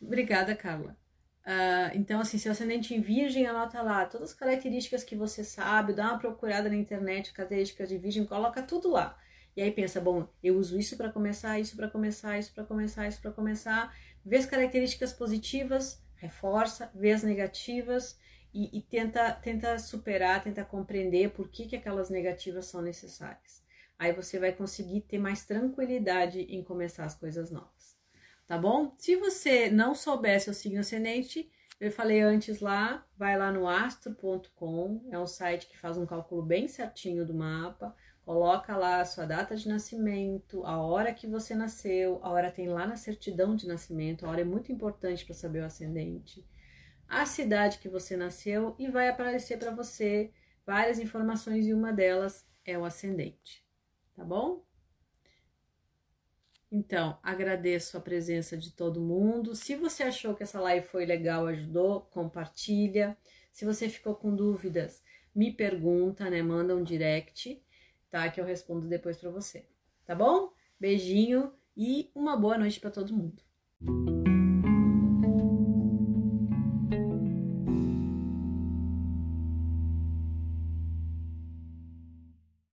Obrigada, 0.00 0.56
Carla. 0.56 0.98
Uh, 1.46 1.94
então, 1.94 2.20
assim, 2.20 2.36
se 2.36 2.48
ascendente 2.48 2.92
em 2.92 3.00
virgem, 3.00 3.46
anota 3.46 3.80
lá 3.80 4.04
todas 4.04 4.30
as 4.30 4.36
características 4.36 5.04
que 5.04 5.14
você 5.14 5.44
sabe, 5.44 5.92
dá 5.92 6.08
uma 6.08 6.18
procurada 6.18 6.68
na 6.68 6.74
internet, 6.74 7.32
características 7.32 7.88
de 7.88 7.98
virgem, 7.98 8.26
coloca 8.26 8.60
tudo 8.60 8.90
lá. 8.90 9.16
E 9.54 9.60
aí 9.60 9.70
pensa, 9.70 10.00
bom, 10.00 10.26
eu 10.42 10.56
uso 10.56 10.78
isso 10.78 10.96
para 10.96 11.12
começar, 11.12 11.60
isso 11.60 11.76
para 11.76 11.88
começar, 11.88 12.38
isso 12.38 12.52
para 12.54 12.64
começar, 12.64 13.06
isso 13.06 13.20
para 13.20 13.30
começar 13.30 13.94
vê 14.24 14.36
as 14.36 14.46
características 14.46 15.12
positivas, 15.12 16.02
reforça, 16.16 16.90
vê 16.94 17.12
as 17.12 17.22
negativas 17.22 18.18
e, 18.54 18.78
e, 18.78 18.82
tenta, 18.82 19.32
tenta 19.32 19.78
superar, 19.78 20.42
tenta 20.42 20.64
compreender 20.64 21.30
por 21.30 21.48
que, 21.48 21.66
que 21.66 21.76
aquelas 21.76 22.10
negativas 22.10 22.66
são 22.66 22.82
necessárias. 22.82 23.62
Aí 23.98 24.12
você 24.12 24.38
vai 24.38 24.52
conseguir 24.52 25.02
ter 25.02 25.18
mais 25.18 25.44
tranquilidade 25.44 26.40
em 26.40 26.62
começar 26.62 27.04
as 27.04 27.14
coisas 27.14 27.50
novas. 27.50 27.96
Tá 28.46 28.58
bom? 28.58 28.94
Se 28.98 29.16
você 29.16 29.70
não 29.70 29.94
soubesse 29.94 30.50
o 30.50 30.54
signo 30.54 30.80
ascendente, 30.80 31.50
eu 31.80 31.90
falei 31.90 32.20
antes 32.20 32.60
lá, 32.60 33.04
vai 33.16 33.36
lá 33.36 33.50
no 33.50 33.66
astro.com, 33.66 35.08
é 35.10 35.18
um 35.18 35.26
site 35.26 35.66
que 35.66 35.78
faz 35.78 35.96
um 35.96 36.06
cálculo 36.06 36.42
bem 36.42 36.68
certinho 36.68 37.26
do 37.26 37.34
mapa. 37.34 37.94
Coloca 38.24 38.76
lá 38.76 39.00
a 39.00 39.04
sua 39.04 39.26
data 39.26 39.56
de 39.56 39.68
nascimento, 39.68 40.64
a 40.64 40.80
hora 40.80 41.12
que 41.12 41.26
você 41.26 41.56
nasceu, 41.56 42.20
a 42.22 42.30
hora 42.30 42.52
tem 42.52 42.68
lá 42.68 42.86
na 42.86 42.94
certidão 42.94 43.56
de 43.56 43.66
nascimento, 43.66 44.24
a 44.24 44.30
hora 44.30 44.42
é 44.42 44.44
muito 44.44 44.70
importante 44.70 45.24
para 45.24 45.34
saber 45.34 45.60
o 45.60 45.66
ascendente, 45.66 46.46
a 47.08 47.26
cidade 47.26 47.78
que 47.78 47.88
você 47.88 48.16
nasceu 48.16 48.76
e 48.78 48.88
vai 48.88 49.08
aparecer 49.08 49.58
para 49.58 49.72
você 49.72 50.32
várias 50.64 51.00
informações 51.00 51.66
e 51.66 51.74
uma 51.74 51.92
delas 51.92 52.46
é 52.64 52.78
o 52.78 52.84
ascendente, 52.84 53.66
tá 54.14 54.24
bom? 54.24 54.64
Então, 56.70 57.18
agradeço 57.22 57.98
a 57.98 58.00
presença 58.00 58.56
de 58.56 58.70
todo 58.70 59.00
mundo. 59.00 59.54
Se 59.54 59.74
você 59.74 60.04
achou 60.04 60.34
que 60.34 60.42
essa 60.42 60.58
live 60.58 60.86
foi 60.86 61.04
legal, 61.04 61.46
ajudou, 61.46 62.00
compartilha. 62.02 63.14
Se 63.52 63.66
você 63.66 63.90
ficou 63.90 64.14
com 64.14 64.34
dúvidas, 64.34 65.02
me 65.34 65.52
pergunta, 65.52 66.30
né? 66.30 66.40
Manda 66.40 66.74
um 66.74 66.82
direct 66.82 67.62
tá? 68.12 68.30
Que 68.30 68.40
eu 68.40 68.44
respondo 68.44 68.86
depois 68.86 69.16
para 69.16 69.30
você, 69.30 69.66
tá 70.04 70.14
bom? 70.14 70.52
Beijinho 70.78 71.52
e 71.74 72.10
uma 72.14 72.36
boa 72.36 72.58
noite 72.58 72.78
para 72.78 72.90
todo 72.90 73.16
mundo. 73.16 73.42